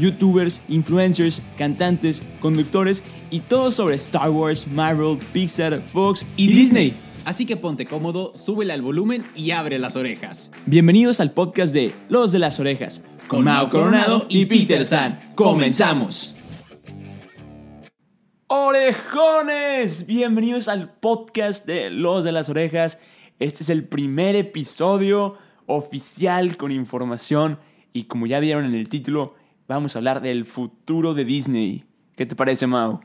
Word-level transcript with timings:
youtubers, 0.00 0.60
influencers, 0.68 1.42
cantantes, 1.56 2.22
conductores 2.40 3.04
y 3.30 3.40
todo 3.40 3.70
sobre 3.70 3.94
Star 3.96 4.30
Wars, 4.30 4.66
Marvel, 4.66 5.18
Pixar, 5.32 5.80
Fox 5.92 6.26
y, 6.36 6.48
Disney. 6.48 6.94
Así 7.24 7.46
que 7.46 7.56
ponte 7.56 7.86
cómodo, 7.86 8.32
súbele 8.34 8.72
al 8.72 8.82
volumen 8.82 9.22
y 9.36 9.50
abre 9.50 9.78
las 9.78 9.94
orejas. 9.96 10.50
Bienvenidos 10.66 11.20
al 11.20 11.32
podcast 11.32 11.72
de 11.72 11.92
Los 12.08 12.32
de 12.32 12.38
las 12.38 12.58
Orejas, 12.58 13.02
con 13.28 13.44
Mao 13.44 13.68
Coronado 13.68 14.26
y 14.28 14.46
Peter 14.46 14.84
San. 14.84 15.32
¡Comenzamos! 15.34 16.34
¡Orejones! 18.46 20.06
Bienvenidos 20.06 20.66
al 20.66 20.88
podcast 20.88 21.66
de 21.66 21.90
Los 21.90 22.24
de 22.24 22.32
las 22.32 22.48
Orejas. 22.48 22.98
Este 23.38 23.62
es 23.62 23.68
el 23.70 23.84
primer 23.84 24.34
episodio 24.34 25.36
oficial 25.66 26.56
con 26.56 26.72
información 26.72 27.58
y 27.92 28.04
como 28.04 28.26
ya 28.26 28.40
vieron 28.40 28.64
en 28.64 28.74
el 28.74 28.88
título, 28.88 29.34
vamos 29.74 29.94
a 29.94 29.98
hablar 29.98 30.20
del 30.20 30.44
futuro 30.46 31.14
de 31.14 31.24
Disney. 31.24 31.84
¿Qué 32.16 32.26
te 32.26 32.36
parece, 32.36 32.66
Mao? 32.66 33.00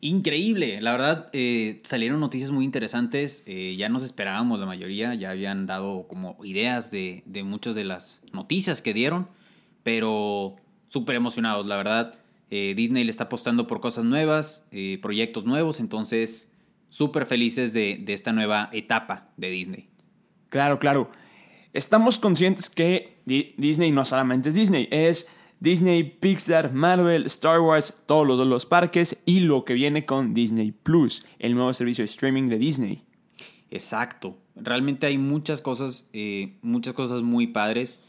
Increíble, 0.00 0.80
la 0.80 0.92
verdad, 0.92 1.30
eh, 1.32 1.80
salieron 1.84 2.20
noticias 2.20 2.50
muy 2.50 2.64
interesantes, 2.64 3.42
eh, 3.46 3.74
ya 3.76 3.88
nos 3.88 4.02
esperábamos 4.02 4.60
la 4.60 4.66
mayoría, 4.66 5.14
ya 5.14 5.30
habían 5.30 5.66
dado 5.66 6.06
como 6.06 6.36
ideas 6.44 6.90
de, 6.90 7.22
de 7.26 7.42
muchas 7.42 7.74
de 7.74 7.84
las 7.84 8.20
noticias 8.32 8.82
que 8.82 8.92
dieron, 8.92 9.28
pero 9.82 10.56
súper 10.88 11.16
emocionados, 11.16 11.66
la 11.66 11.76
verdad. 11.76 12.18
Eh, 12.50 12.74
Disney 12.76 13.02
le 13.04 13.10
está 13.10 13.24
apostando 13.24 13.66
por 13.66 13.80
cosas 13.80 14.04
nuevas, 14.04 14.68
proyectos 15.00 15.44
nuevos, 15.46 15.80
entonces 15.80 16.52
súper 16.90 17.26
felices 17.26 17.72
de, 17.72 17.98
de 18.00 18.12
esta 18.12 18.32
nueva 18.32 18.68
etapa 18.72 19.32
de 19.36 19.50
Disney. 19.50 19.88
Claro, 20.50 20.78
claro. 20.78 21.10
Estamos 21.72 22.18
conscientes 22.18 22.70
que 22.70 23.18
Di- 23.24 23.54
Disney 23.56 23.90
no 23.90 24.04
solamente 24.04 24.50
es 24.50 24.54
Disney, 24.54 24.86
es 24.92 25.26
Disney, 25.60 26.02
Pixar, 26.02 26.72
Marvel, 26.72 27.26
Star 27.26 27.60
Wars, 27.60 27.94
todos 28.06 28.26
los, 28.26 28.46
los 28.46 28.66
parques 28.66 29.16
y 29.24 29.40
lo 29.40 29.64
que 29.64 29.74
viene 29.74 30.04
con 30.04 30.34
Disney 30.34 30.72
Plus, 30.72 31.24
el 31.38 31.54
nuevo 31.54 31.72
servicio 31.72 32.02
de 32.02 32.10
streaming 32.10 32.48
de 32.48 32.58
Disney. 32.58 33.02
Exacto. 33.70 34.38
Realmente 34.56 35.06
hay 35.06 35.18
muchas 35.18 35.60
cosas, 35.60 36.08
eh, 36.12 36.58
muchas 36.62 36.94
cosas 36.94 37.22
muy 37.22 37.48
padres 37.48 38.02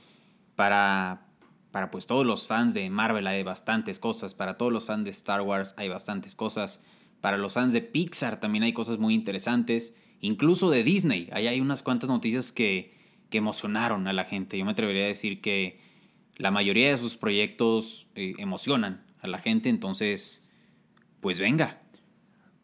para, 0.55 1.27
para 1.71 1.91
pues 1.91 2.07
todos 2.07 2.25
los 2.25 2.47
fans 2.47 2.73
de 2.73 2.89
Marvel 2.89 3.25
hay 3.25 3.43
bastantes 3.43 3.99
cosas, 3.99 4.33
para 4.33 4.57
todos 4.57 4.71
los 4.71 4.85
fans 4.85 5.05
de 5.05 5.09
Star 5.09 5.41
Wars 5.41 5.73
hay 5.77 5.89
bastantes 5.89 6.35
cosas, 6.35 6.81
para 7.21 7.37
los 7.37 7.53
fans 7.53 7.73
de 7.73 7.81
Pixar 7.81 8.39
también 8.39 8.63
hay 8.63 8.73
cosas 8.73 8.99
muy 8.99 9.13
interesantes, 9.15 9.95
incluso 10.21 10.69
de 10.69 10.83
Disney, 10.83 11.29
ahí 11.31 11.47
hay 11.47 11.59
unas 11.61 11.81
cuantas 11.81 12.09
noticias 12.09 12.51
que, 12.51 12.93
que 13.29 13.39
emocionaron 13.39 14.07
a 14.07 14.13
la 14.13 14.25
gente. 14.25 14.57
Yo 14.57 14.65
me 14.65 14.71
atrevería 14.71 15.05
a 15.05 15.07
decir 15.07 15.41
que 15.41 15.79
la 16.37 16.51
mayoría 16.51 16.89
de 16.89 16.97
sus 16.97 17.17
proyectos 17.17 18.07
eh, 18.15 18.33
emocionan 18.37 19.03
a 19.21 19.27
la 19.27 19.39
gente, 19.39 19.69
entonces, 19.69 20.43
pues 21.21 21.39
venga. 21.39 21.79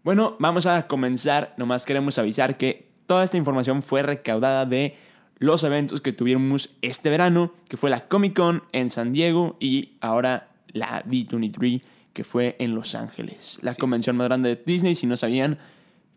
Bueno, 0.04 0.36
vamos 0.40 0.66
a 0.66 0.88
comenzar. 0.88 1.54
Nomás 1.58 1.86
queremos 1.86 2.18
avisar 2.18 2.58
que 2.58 2.92
toda 3.08 3.24
esta 3.24 3.38
información 3.38 3.82
fue 3.82 4.04
recaudada 4.04 4.66
de 4.66 4.96
los 5.38 5.64
eventos 5.64 6.02
que 6.02 6.14
tuvimos 6.14 6.70
este 6.82 7.10
verano, 7.10 7.54
que 7.68 7.78
fue 7.78 7.90
la 7.90 8.08
Comic 8.08 8.36
Con 8.36 8.64
en 8.72 8.90
San 8.90 9.12
Diego 9.12 9.58
y 9.60 9.98
ahora 10.02 10.50
la 10.68 11.04
B23 11.04 11.82
que 12.14 12.24
fue 12.24 12.56
en 12.60 12.76
Los 12.76 12.96
Ángeles. 12.96 13.60
La 13.62 13.74
convención 13.76 14.18
más 14.18 14.28
grande 14.28 14.56
de 14.56 14.64
Disney, 14.66 14.96
si 14.96 15.08
no 15.08 15.18
sabían 15.18 15.58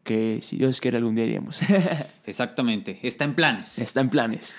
que 0.03 0.41
si 0.43 0.57
Dios 0.57 0.81
quiere 0.81 0.99
algún 0.99 1.15
día 1.15 1.25
iríamos. 1.25 1.63
Exactamente, 2.27 2.99
está 3.03 3.25
en 3.25 3.35
planes. 3.35 3.79
Está 3.79 4.01
en 4.01 4.11
planes. 4.11 4.55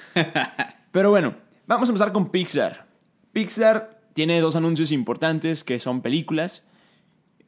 Pero 0.91 1.09
bueno, 1.09 1.35
vamos 1.67 1.89
a 1.89 1.91
empezar 1.91 2.11
con 2.11 2.29
Pixar. 2.29 2.84
Pixar 3.35 3.99
tiene 4.13 4.39
dos 4.39 4.55
anuncios 4.55 4.93
importantes 4.93 5.65
que 5.65 5.77
son 5.81 6.01
películas. 6.01 6.63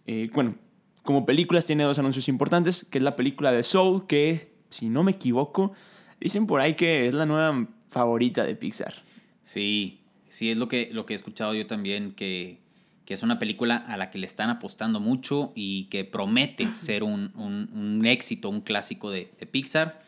Eh, 0.05 0.29
bueno, 0.33 0.55
como 1.01 1.25
películas 1.25 1.65
tiene 1.65 1.85
dos 1.85 1.97
anuncios 1.97 2.27
importantes, 2.27 2.85
que 2.91 2.97
es 2.97 3.03
la 3.05 3.15
película 3.15 3.53
de 3.53 3.63
Soul, 3.63 4.05
que 4.05 4.51
si 4.69 4.89
no 4.89 5.01
me 5.03 5.11
equivoco, 5.11 5.71
dicen 6.19 6.45
por 6.45 6.59
ahí 6.59 6.73
que 6.75 7.07
es 7.07 7.13
la 7.13 7.25
nueva 7.25 7.67
favorita 7.89 8.43
de 8.43 8.55
Pixar. 8.57 8.95
Sí, 9.43 10.01
sí, 10.27 10.51
es 10.51 10.57
lo 10.57 10.67
que, 10.67 10.89
lo 10.91 11.05
que 11.05 11.13
he 11.13 11.15
escuchado 11.15 11.53
yo 11.53 11.65
también, 11.67 12.11
que, 12.11 12.59
que 13.05 13.13
es 13.13 13.23
una 13.23 13.39
película 13.39 13.77
a 13.77 13.95
la 13.95 14.11
que 14.11 14.17
le 14.17 14.25
están 14.25 14.49
apostando 14.49 14.99
mucho 14.99 15.53
y 15.55 15.85
que 15.85 16.03
promete 16.03 16.75
ser 16.75 17.01
un, 17.03 17.31
un- 17.35 17.69
un 17.73 18.05
éxito, 18.05 18.49
un 18.49 18.59
clásico 18.59 19.09
de, 19.09 19.31
de 19.39 19.45
Pixar. 19.45 20.01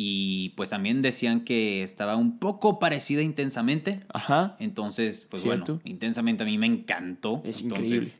Y 0.00 0.50
pues 0.50 0.70
también 0.70 1.02
decían 1.02 1.40
que 1.40 1.82
estaba 1.82 2.14
un 2.14 2.38
poco 2.38 2.78
parecida 2.78 3.20
intensamente. 3.20 3.98
Ajá. 4.14 4.54
Entonces, 4.60 5.26
pues 5.28 5.42
Cierto. 5.42 5.74
bueno, 5.74 5.90
intensamente 5.90 6.44
a 6.44 6.46
mí 6.46 6.56
me 6.56 6.66
encantó. 6.66 7.42
Es 7.44 7.62
Entonces, 7.62 7.86
increíble. 7.88 8.12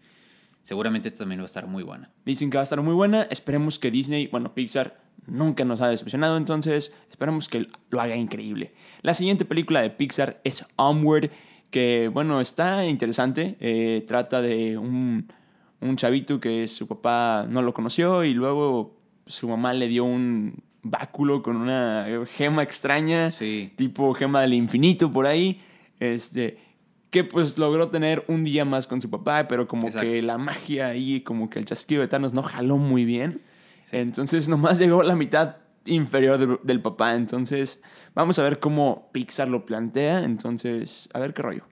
Seguramente 0.62 1.06
esta 1.06 1.21
también 1.21 1.39
va 1.39 1.44
a 1.44 1.47
estar 1.47 1.69
muy 1.69 1.84
buena. 1.84 2.11
Dicen 2.27 2.50
que 2.50 2.56
va 2.56 2.62
a 2.62 2.65
estar 2.65 2.83
muy 2.83 2.94
buena. 2.94 3.28
Esperemos 3.31 3.78
que 3.78 3.93
Disney, 3.93 4.27
bueno, 4.27 4.55
Pixar 4.55 5.00
nunca 5.28 5.65
nos 5.65 5.81
ha 5.81 5.87
decepcionado, 5.87 6.37
entonces 6.37 6.93
esperemos 7.11 7.49
que 7.49 7.69
lo 7.91 8.00
haga 8.00 8.16
increíble. 8.16 8.75
La 9.03 9.15
siguiente 9.15 9.45
película 9.45 9.81
de 9.81 9.91
Pixar 9.91 10.41
es 10.43 10.66
Onward, 10.75 11.31
que 11.71 12.10
bueno, 12.12 12.41
está 12.41 12.87
interesante. 12.87 13.56
Eh, 13.60 14.05
trata 14.09 14.43
de 14.43 14.77
un, 14.78 15.33
un 15.81 15.97
chavito 15.97 16.41
que 16.41 16.66
su 16.66 16.89
papá 16.89 17.47
no 17.49 17.62
lo 17.62 17.72
conoció 17.72 18.25
y 18.25 18.34
luego 18.34 18.99
su 19.28 19.47
mamá 19.47 19.75
le 19.75 19.87
dio 19.87 20.03
un 20.03 20.66
báculo 20.83 21.43
con 21.43 21.56
una 21.56 22.06
gema 22.37 22.62
extraña 22.62 23.31
Sí. 23.31 23.72
tipo 23.77 24.12
gema 24.15 24.41
del 24.43 24.55
infinito 24.55 25.11
por 25.12 25.27
ahí, 25.27 25.61
este, 26.00 26.59
que 27.11 27.25
pues 27.25 27.59
logró 27.59 27.89
tener 27.89 28.25
un 28.28 28.44
día 28.44 28.65
más 28.65 28.87
con 28.87 29.00
su 29.00 29.09
papá, 29.11 29.49
pero 29.49 29.66
como 29.66 29.89
Exacto. 29.89 30.09
que 30.12 30.22
la 30.22 30.39
magia 30.39 30.89
ahí, 30.89 31.21
como 31.22 31.49
que 31.50 31.59
el 31.59 31.65
chasquido 31.65 32.03
de 32.03 32.09
Thanos 32.09 32.34
no 32.34 32.43
jaló 32.43 32.77
muy 32.77 33.05
bien. 33.05 33.43
Entonces 33.91 34.49
nomás 34.49 34.78
llegó 34.78 35.03
la 35.03 35.16
mitad 35.16 35.56
inferior 35.87 36.37
del, 36.39 36.59
del 36.62 36.83
papá. 36.83 37.15
Entonces 37.15 37.83
vamos 38.15 38.39
a 38.39 38.43
ver 38.43 38.59
cómo 38.60 39.09
Pixar 39.12 39.49
lo 39.49 39.65
plantea. 39.65 40.25
Entonces, 40.25 41.09
a 41.15 41.19
ver 41.19 41.33
qué 41.33 41.41
rollo. 41.43 41.65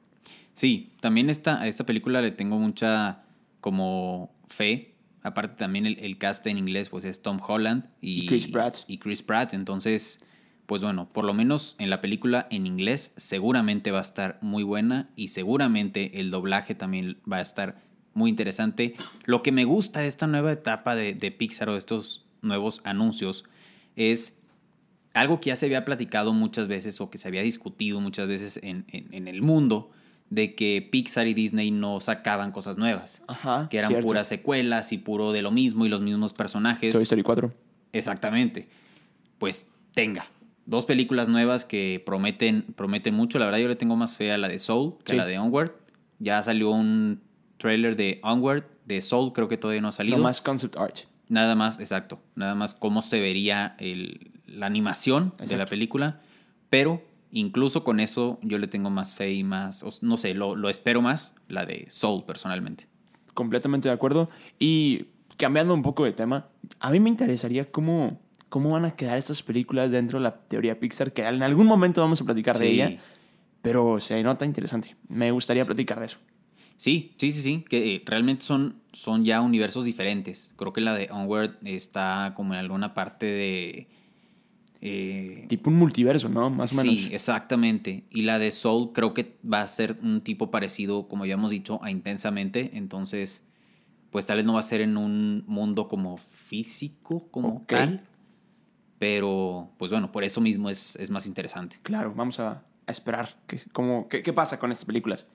Sí, 0.54 0.92
también 1.00 1.28
esta, 1.28 1.60
a 1.60 1.68
esta 1.68 1.84
película 1.84 2.22
le 2.22 2.30
tengo 2.30 2.56
mucha 2.58 3.22
como 3.60 4.30
fe. 4.48 4.94
Aparte 5.26 5.56
también 5.56 5.84
el, 5.86 5.98
el 6.00 6.18
cast 6.18 6.46
en 6.46 6.56
inglés 6.58 6.88
pues 6.88 7.04
es 7.04 7.20
Tom 7.22 7.38
Holland 7.46 7.88
y, 8.00 8.22
Y 8.22 8.26
Chris 8.26 8.46
Pratt. 8.48 8.76
Y 8.86 8.98
Chris 8.98 9.22
Pratt. 9.22 9.52
Entonces, 9.54 10.20
pues 10.66 10.82
bueno, 10.82 11.08
por 11.12 11.24
lo 11.24 11.34
menos 11.34 11.76
en 11.78 11.90
la 11.90 12.00
película 12.00 12.46
en 12.50 12.66
inglés 12.66 13.12
seguramente 13.16 13.90
va 13.90 13.98
a 13.98 14.02
estar 14.02 14.38
muy 14.40 14.62
buena 14.62 15.10
y 15.16 15.28
seguramente 15.28 16.20
el 16.20 16.30
doblaje 16.30 16.74
también 16.74 17.18
va 17.30 17.38
a 17.38 17.42
estar 17.42 17.82
muy 18.14 18.30
interesante. 18.30 18.94
Lo 19.24 19.42
que 19.42 19.52
me 19.52 19.64
gusta 19.64 20.00
de 20.00 20.06
esta 20.06 20.26
nueva 20.26 20.52
etapa 20.52 20.94
de, 20.96 21.14
de 21.14 21.30
Pixar 21.30 21.68
o 21.68 21.72
de 21.72 21.78
estos 21.78 22.24
nuevos 22.42 22.80
anuncios 22.84 23.44
es 23.94 24.38
algo 25.14 25.40
que 25.40 25.48
ya 25.48 25.56
se 25.56 25.66
había 25.66 25.84
platicado 25.84 26.32
muchas 26.34 26.68
veces 26.68 27.00
o 27.00 27.10
que 27.10 27.18
se 27.18 27.28
había 27.28 27.42
discutido 27.42 28.00
muchas 28.00 28.26
veces 28.28 28.60
en, 28.62 28.84
en- 28.88 29.12
en 29.14 29.28
el 29.28 29.40
mundo, 29.42 29.90
de 30.30 30.54
que 30.54 30.86
Pixar 30.90 31.26
y 31.28 31.34
Disney 31.34 31.70
no 31.70 32.00
sacaban 32.00 32.50
cosas 32.52 32.78
nuevas, 32.78 33.22
Ajá. 33.28 33.68
que 33.70 33.78
eran 33.78 33.90
cierto. 33.90 34.06
puras 34.08 34.26
secuelas 34.26 34.92
y 34.92 34.98
puro 34.98 35.32
de 35.32 35.42
lo 35.42 35.50
mismo 35.50 35.86
y 35.86 35.88
los 35.88 36.00
mismos 36.00 36.32
personajes. 36.32 36.92
Toy 36.92 37.02
Story 37.04 37.22
4. 37.22 37.52
Exactamente. 37.92 38.68
Pues 39.38 39.68
tenga. 39.92 40.26
Dos 40.66 40.84
películas 40.86 41.28
nuevas 41.28 41.64
que 41.64 42.02
prometen, 42.04 42.62
prometen 42.74 43.14
mucho. 43.14 43.38
La 43.38 43.44
verdad 43.46 43.60
yo 43.60 43.68
le 43.68 43.76
tengo 43.76 43.94
más 43.96 44.16
fe 44.16 44.32
a 44.32 44.38
la 44.38 44.48
de 44.48 44.58
Soul 44.58 44.94
que 45.04 45.12
Sí. 45.12 45.18
a 45.18 45.22
la 45.22 45.26
de 45.26 45.38
Onward. 45.38 45.72
Ya 46.18 46.42
salió 46.42 46.70
un 46.70 47.20
trailer 47.58 47.94
de 47.96 48.18
Onward, 48.22 48.64
de 48.84 49.00
Soul 49.00 49.32
creo 49.32 49.48
que 49.48 49.56
todavía 49.56 49.80
no 49.80 49.88
ha 49.88 49.92
salido. 49.92 50.16
No 50.16 50.24
más 50.24 50.40
concept 50.40 50.76
art. 50.76 50.96
Nada 51.28 51.54
más, 51.54 51.78
exacto. 51.80 52.20
Nada 52.34 52.54
más 52.54 52.74
cómo 52.74 53.00
se 53.02 53.20
vería 53.20 53.76
el- 53.78 54.32
la 54.46 54.66
animación 54.66 55.32
de 55.38 55.56
la 55.56 55.66
película. 55.66 56.20
Pero 56.70 57.02
incluso 57.32 57.84
con 57.84 58.00
eso 58.00 58.38
yo 58.42 58.58
le 58.58 58.68
tengo 58.68 58.90
más 58.90 59.14
fe 59.14 59.32
y 59.32 59.44
más, 59.44 59.84
no 60.02 60.16
sé, 60.16 60.34
lo, 60.34 60.56
lo 60.56 60.68
espero 60.68 61.02
más, 61.02 61.34
la 61.48 61.66
de 61.66 61.86
Soul 61.90 62.24
personalmente. 62.24 62.86
Completamente 63.34 63.88
de 63.88 63.94
acuerdo. 63.94 64.28
Y 64.58 65.06
cambiando 65.36 65.74
un 65.74 65.82
poco 65.82 66.04
de 66.04 66.12
tema, 66.12 66.48
a 66.80 66.90
mí 66.90 67.00
me 67.00 67.08
interesaría 67.08 67.70
cómo, 67.70 68.20
cómo 68.48 68.70
van 68.70 68.84
a 68.84 68.96
quedar 68.96 69.18
estas 69.18 69.42
películas 69.42 69.90
dentro 69.90 70.18
de 70.18 70.24
la 70.24 70.36
teoría 70.36 70.78
Pixar, 70.78 71.12
que 71.12 71.22
en 71.22 71.42
algún 71.42 71.66
momento 71.66 72.00
vamos 72.00 72.20
a 72.20 72.24
platicar 72.24 72.58
de 72.58 72.68
ella, 72.68 72.98
pero 73.62 74.00
se 74.00 74.22
nota 74.22 74.44
interesante. 74.44 74.96
Me 75.08 75.30
gustaría 75.30 75.64
platicar 75.64 76.00
de 76.00 76.06
eso. 76.06 76.18
Sí, 76.76 77.14
sí, 77.16 77.32
sí, 77.32 77.40
sí, 77.40 77.64
que 77.68 77.94
eh, 77.94 78.02
realmente 78.04 78.44
son, 78.44 78.82
son 78.92 79.24
ya 79.24 79.40
universos 79.40 79.84
diferentes. 79.84 80.52
Creo 80.56 80.72
que 80.72 80.82
la 80.82 80.94
de 80.94 81.08
Onward 81.10 81.56
está 81.64 82.32
como 82.36 82.52
en 82.54 82.60
alguna 82.60 82.92
parte 82.94 83.26
de... 83.26 83.88
eh, 84.80 85.44
Tipo 85.48 85.70
un 85.70 85.76
multiverso, 85.76 86.28
¿no? 86.28 86.50
Más 86.50 86.72
o 86.72 86.76
menos. 86.76 86.94
Sí, 87.00 87.08
exactamente. 87.12 88.04
Y 88.10 88.22
la 88.22 88.38
de 88.38 88.52
Soul 88.52 88.92
creo 88.92 89.14
que 89.14 89.36
va 89.50 89.62
a 89.62 89.68
ser 89.68 89.96
un 90.02 90.20
tipo 90.20 90.50
parecido, 90.50 91.08
como 91.08 91.24
ya 91.26 91.34
hemos 91.34 91.50
dicho, 91.50 91.80
a 91.82 91.90
Intensamente. 91.90 92.70
Entonces, 92.74 93.44
pues 94.10 94.26
tal 94.26 94.36
vez 94.38 94.46
no 94.46 94.54
va 94.54 94.60
a 94.60 94.62
ser 94.62 94.80
en 94.80 94.96
un 94.96 95.44
mundo 95.46 95.88
como 95.88 96.16
físico, 96.18 97.28
como 97.30 97.64
tal. 97.66 98.02
Pero, 98.98 99.70
pues 99.78 99.90
bueno, 99.90 100.10
por 100.10 100.24
eso 100.24 100.40
mismo 100.40 100.70
es, 100.70 100.96
es 100.96 101.10
más 101.10 101.26
interesante. 101.26 101.76
Claro, 101.82 102.14
vamos 102.16 102.40
a, 102.40 102.62
a 102.86 102.90
esperar. 102.92 103.36
¿Qué, 103.46 103.58
cómo- 103.72 104.08
qué, 104.08 104.22
qué 104.22 104.32
pasa 104.32 104.58
con 104.58 104.72
estas 104.72 104.86
películas? 104.86 105.26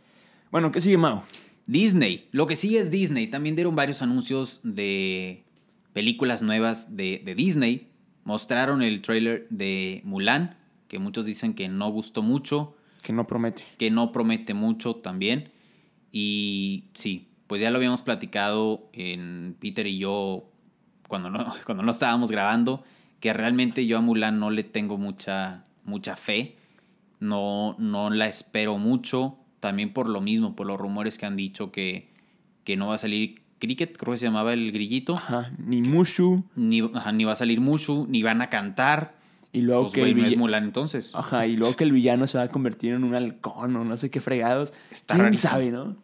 Bueno, 0.51 0.71
¿qué 0.71 0.81
sigue, 0.81 0.97
Mao? 0.97 1.23
Disney. 1.67 2.27
Lo 2.31 2.47
que 2.47 2.55
sí 2.55 2.75
es 2.77 2.89
Disney. 2.89 3.27
También 3.27 3.55
dieron 3.55 3.75
varios 3.75 4.01
anuncios 4.01 4.61
de 4.63 5.44
películas 5.94 6.41
nuevas 6.41 6.95
de, 6.97 7.21
de 7.23 7.35
Disney. 7.35 7.90
Mostraron 8.23 8.81
el 8.81 9.01
trailer 9.01 9.47
de 9.50 10.01
Mulan, 10.03 10.57
que 10.88 11.00
muchos 11.00 11.25
dicen 11.25 11.53
que 11.53 11.68
no 11.69 11.89
gustó 11.89 12.21
mucho. 12.21 12.75
Que 13.01 13.13
no 13.13 13.25
promete. 13.25 13.65
que 13.77 13.89
no 13.89 14.12
promete 14.12 14.53
mucho 14.53 14.95
también. 14.95 15.51
Y 16.12 16.85
sí, 16.94 17.29
pues 17.47 17.62
ya 17.62 17.71
lo 17.71 17.77
habíamos 17.77 18.01
platicado 18.01 18.89
en 18.94 19.56
Peter 19.59 19.88
y 19.88 19.97
yo 19.97 20.51
cuando 21.07 21.29
no, 21.29 21.53
cuando 21.65 21.83
no 21.83 21.91
estábamos 21.91 22.31
grabando, 22.31 22.83
que 23.19 23.33
realmente 23.33 23.85
yo 23.85 23.97
a 23.97 24.01
Mulan 24.01 24.39
no 24.39 24.51
le 24.51 24.63
tengo 24.63 24.97
mucha, 24.97 25.63
mucha 25.83 26.15
fe. 26.15 26.57
No, 27.19 27.75
no 27.77 28.09
la 28.09 28.27
espero 28.27 28.77
mucho. 28.77 29.38
También 29.59 29.94
por 29.94 30.09
lo 30.09 30.21
mismo, 30.21 30.56
por 30.56 30.65
los 30.68 30.79
rumores 30.79 31.18
que 31.18 31.25
han 31.25 31.35
dicho 31.35 31.71
que, 31.71 32.09
que 32.63 32.77
no 32.77 32.88
va 32.88 32.95
a 32.95 32.97
salir 32.97 33.40
Cricket, 33.61 33.95
creo 33.95 34.11
que 34.11 34.17
se 34.17 34.25
llamaba 34.25 34.51
el 34.51 34.73
grillito. 34.73 35.15
Ajá, 35.15 35.53
ni 35.57 35.81
Mushu. 35.81 36.43
Ni, 36.55 36.81
ajá, 36.81 37.13
ni 37.13 37.23
va 37.23 37.31
a 37.31 37.35
salir 37.37 37.61
Mushu, 37.61 38.05
ni 38.09 38.23
van 38.23 38.41
a 38.41 38.49
cantar. 38.49 39.15
Y 39.53 39.61
luego 39.61 39.83
Pues 39.83 39.93
que 39.93 40.03
el 40.03 40.17
no 40.17 40.25
es 40.27 40.35
Mulan 40.37 40.63
entonces. 40.65 41.13
Ajá, 41.15 41.45
y 41.45 41.55
luego 41.55 41.75
que 41.75 41.83
el 41.85 41.91
villano 41.91 42.25
se 42.27 42.37
va 42.37 42.45
a 42.45 42.49
convertir 42.49 42.93
en 42.93 43.03
un 43.03 43.13
halcón 43.15 43.75
o 43.75 43.85
no 43.85 43.95
sé 43.97 44.09
qué 44.09 44.19
fregados. 44.19 44.73
Está 44.91 45.13
¿Quién 45.13 45.25
rarísimo. 45.25 45.51
sabe, 45.51 45.71
no? 45.71 45.95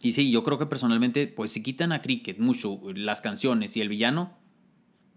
Y 0.00 0.12
sí, 0.12 0.30
yo 0.30 0.44
creo 0.44 0.58
que 0.58 0.66
personalmente, 0.66 1.26
pues 1.26 1.50
si 1.50 1.62
quitan 1.62 1.92
a 1.92 2.00
Cricket 2.02 2.38
mucho 2.38 2.78
las 2.94 3.20
canciones 3.20 3.76
y 3.76 3.80
el 3.80 3.88
villano, 3.88 4.32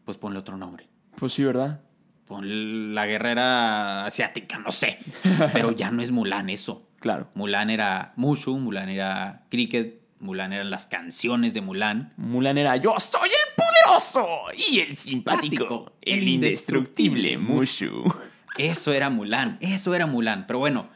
pues 0.05 0.17
ponle 0.17 0.39
otro 0.39 0.57
nombre. 0.57 0.87
Pues 1.17 1.33
sí, 1.33 1.43
¿verdad? 1.43 1.81
Pon 2.25 2.95
la 2.95 3.05
guerrera 3.05 4.05
asiática, 4.05 4.57
no 4.59 4.71
sé. 4.71 4.99
Pero 5.53 5.71
ya 5.73 5.91
no 5.91 6.01
es 6.01 6.11
Mulan 6.11 6.49
eso. 6.49 6.87
Claro. 6.99 7.29
Mulan 7.35 7.69
era 7.69 8.13
Mushu, 8.15 8.57
Mulan 8.57 8.89
era 8.89 9.45
Cricket, 9.49 10.01
Mulan 10.19 10.53
eran 10.53 10.69
las 10.69 10.85
canciones 10.85 11.53
de 11.53 11.61
Mulan. 11.61 12.13
Mulan 12.17 12.57
era 12.57 12.75
yo 12.77 12.93
soy 12.99 13.29
el 13.29 13.63
poderoso 13.85 14.27
y 14.69 14.79
el 14.79 14.97
simpático, 14.97 15.91
el 16.01 16.27
indestructible 16.27 17.37
Mushu. 17.37 18.03
Eso 18.57 18.91
era 18.91 19.09
Mulan, 19.11 19.57
eso 19.61 19.93
era 19.93 20.07
Mulan. 20.07 20.47
Pero 20.47 20.57
bueno, 20.57 20.87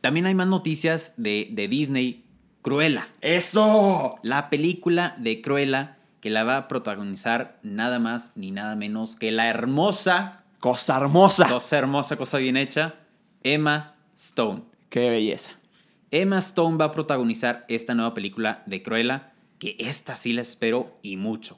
también 0.00 0.26
hay 0.26 0.34
más 0.34 0.48
noticias 0.48 1.14
de, 1.16 1.48
de 1.52 1.68
Disney. 1.68 2.24
Cruella, 2.62 3.08
¡Eso! 3.20 4.16
la 4.22 4.50
película 4.50 5.14
de 5.18 5.40
Cruella 5.40 5.96
que 6.20 6.28
la 6.28 6.44
va 6.44 6.56
a 6.58 6.68
protagonizar 6.68 7.58
nada 7.62 7.98
más 7.98 8.32
ni 8.34 8.50
nada 8.50 8.76
menos 8.76 9.16
que 9.16 9.32
la 9.32 9.46
hermosa, 9.48 10.42
Cosa 10.58 10.96
hermosa. 10.98 11.48
cosa 11.48 11.78
hermosa, 11.78 12.16
cosa 12.16 12.36
bien 12.36 12.58
hecha, 12.58 12.96
Emma 13.42 13.94
Stone. 14.14 14.62
¡Qué 14.90 15.08
belleza! 15.08 15.52
Emma 16.10 16.38
Stone 16.38 16.76
va 16.76 16.86
a 16.86 16.92
protagonizar 16.92 17.64
esta 17.68 17.94
nueva 17.94 18.14
película 18.14 18.62
de 18.66 18.82
Cruella, 18.82 19.32
que 19.58 19.76
esta 19.78 20.16
sí 20.16 20.32
la 20.32 20.42
espero 20.42 20.98
y 21.02 21.16
mucho. 21.16 21.56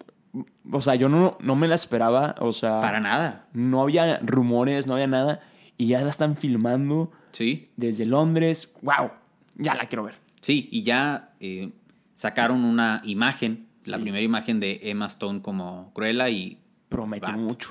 O 0.70 0.81
sea, 0.81 0.94
yo 0.94 1.08
no, 1.08 1.37
no 1.40 1.56
me 1.56 1.69
la 1.69 1.75
esperaba. 1.75 2.34
O 2.40 2.52
sea, 2.52 2.81
Para 2.81 3.00
nada, 3.00 3.46
no 3.52 3.82
había 3.82 4.19
rumores, 4.19 4.87
no 4.87 4.94
había 4.94 5.06
nada. 5.06 5.40
Y 5.78 5.88
ya 5.88 6.02
la 6.02 6.10
están 6.10 6.37
filmando 6.37 7.10
¿sí? 7.32 7.70
desde 7.76 8.06
Londres. 8.06 8.72
¡Wow! 8.82 9.10
Ya 9.56 9.75
la 9.75 9.87
quiero 9.87 10.04
ver. 10.04 10.14
Sí, 10.40 10.69
y 10.72 10.82
ya 10.82 11.32
eh, 11.40 11.70
sacaron 12.14 12.64
una 12.64 13.00
imagen, 13.04 13.66
la 13.84 13.99
primera 13.99 14.22
imagen 14.22 14.60
de 14.60 14.81
Emma 14.84 15.06
Stone 15.06 15.40
como 15.43 15.93
Cruella 15.94 16.28
y 16.31 16.58
Promete 16.88 17.32
mucho. 17.32 17.70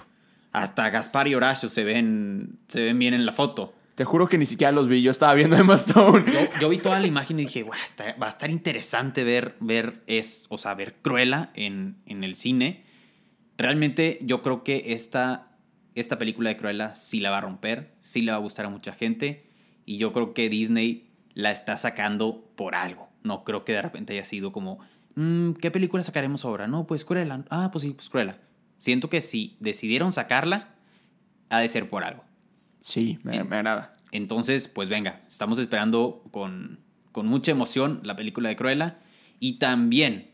hasta 0.52 0.90
Gaspar 0.90 1.28
y 1.28 1.36
Horacio 1.36 1.70
se 1.70 1.84
ven, 1.84 2.60
se 2.68 2.84
ven 2.84 2.98
bien 3.00 3.14
en 3.14 3.26
la 3.26 3.34
foto. 3.34 3.74
Te 3.96 4.06
juro 4.06 4.28
que 4.28 4.38
ni 4.38 4.46
siquiera 4.46 4.72
los 4.72 4.88
vi. 4.88 5.02
Yo 5.02 5.12
estaba 5.12 5.34
viendo 5.34 5.56
Emma 5.58 5.76
Stone. 5.76 6.26
Yo, 6.32 6.40
yo 6.62 6.70
vi 6.70 6.78
toda 6.78 7.00
la 7.00 7.08
imagen 7.08 7.40
y 7.40 7.44
dije, 7.44 7.64
"Guau, 7.64 7.78
está- 7.80 8.16
va 8.22 8.28
a 8.28 8.30
estar 8.30 8.50
interesante 8.50 9.24
ver, 9.24 9.56
ver 9.60 10.02
es, 10.08 10.46
o 10.50 10.58
sea, 10.58 10.74
ver 10.74 10.96
Cruella 11.02 11.52
en, 11.54 11.98
en 12.06 12.24
el 12.24 12.36
cine. 12.36 12.86
Realmente 13.58 14.20
yo 14.22 14.42
creo 14.42 14.64
que 14.64 14.94
esta, 14.94 15.52
esta 15.94 16.18
película 16.18 16.50
de 16.50 16.58
Cruella 16.58 16.96
sí 16.96 17.20
la 17.20 17.30
va 17.30 17.38
a 17.40 17.42
romper, 17.42 17.94
sí 18.00 18.22
le 18.22 18.32
va 18.32 18.38
a 18.38 18.42
gustar 18.42 18.66
a 18.66 18.70
mucha 18.70 18.94
gente 18.94 19.46
y 19.86 19.98
yo 19.98 20.12
creo 20.14 20.34
que 20.34 20.50
Disney 20.50 21.10
la 21.34 21.52
está 21.52 21.78
sacando 21.78 22.52
por 22.56 22.76
algo. 22.76 23.10
No 23.24 23.44
creo 23.44 23.66
que 23.66 23.74
de 23.74 23.82
repente 23.82 24.14
haya 24.14 24.24
sido 24.24 24.52
como, 24.52 24.80
"Mm, 25.16 25.52
¿qué 25.54 25.70
película 25.70 26.02
sacaremos 26.04 26.44
ahora? 26.46 26.68
No, 26.68 26.88
pues 26.88 27.06
Cruella. 27.06 27.44
Ah, 27.50 27.70
pues 27.72 27.84
sí, 27.84 27.92
pues 27.92 28.10
Cruella. 28.10 28.40
Siento 28.78 29.10
que 29.10 29.22
si 29.22 29.58
decidieron 29.60 30.12
sacarla, 30.12 30.74
ha 31.50 31.60
de 31.60 31.68
ser 31.68 31.88
por 31.90 32.04
algo. 32.04 32.24
Sí, 32.82 33.18
me, 33.24 33.44
me 33.46 33.56
agrada. 33.58 33.94
Entonces, 34.12 34.68
pues 34.68 34.90
venga, 34.90 35.22
estamos 35.28 35.58
esperando 35.60 36.24
con, 36.32 36.80
con 37.14 37.28
mucha 37.28 37.52
emoción 37.52 38.02
la 38.04 38.16
película 38.18 38.50
de 38.50 38.56
Cruella. 38.58 38.98
Y 39.40 39.54
también, 39.60 40.30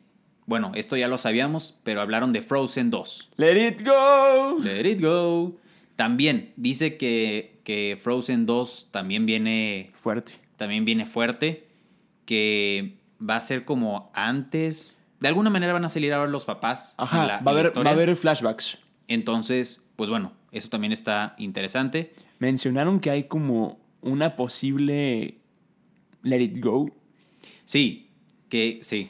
bueno, 0.48 0.72
esto 0.76 0.98
ya 0.98 1.08
lo 1.08 1.18
sabíamos, 1.20 1.78
pero 1.84 2.02
hablaron 2.02 2.34
de 2.34 2.42
Frozen 2.42 2.90
2. 2.90 3.34
Let 3.38 3.68
it 3.68 3.86
go. 3.86 4.58
Let 4.60 4.90
it 4.90 5.02
go. 5.02 5.58
También 5.96 6.54
dice 6.56 6.98
que, 6.98 7.60
que 7.64 8.00
Frozen 8.02 8.46
2 8.46 8.90
también 8.92 9.26
viene, 9.26 9.92
Fuerte. 10.02 10.34
también 10.56 10.86
viene 10.86 11.06
fuerte, 11.06 11.68
que 12.26 12.98
va 13.20 13.36
a 13.38 13.42
ser 13.42 13.66
como 13.66 14.12
antes. 14.14 15.02
De 15.20 15.28
alguna 15.28 15.50
manera 15.50 15.74
van 15.74 15.86
a 15.86 15.90
salir 15.90 16.14
ahora 16.14 16.30
los 16.30 16.46
papás. 16.46 16.96
en 17.00 17.04
Ajá, 17.06 17.26
la- 17.28 17.40
va, 17.40 17.52
a 17.52 17.54
haber, 17.56 17.78
va 17.86 17.90
a 17.90 17.94
haber 17.94 18.16
flashbacks. 18.16 18.78
Entonces, 19.08 19.82
pues 19.96 20.10
bueno, 20.10 20.34
eso 20.52 20.70
también 20.70 20.92
está 20.94 21.36
interesante. 21.38 22.14
Mencionaron 22.40 23.00
que 23.00 23.10
hay 23.10 23.24
como 23.26 23.80
una 24.02 24.36
posible 24.36 25.38
Let 26.24 26.42
It 26.42 26.64
Go. 26.64 26.90
Sí, 27.66 28.10
que 28.50 28.80
sí. 28.84 29.10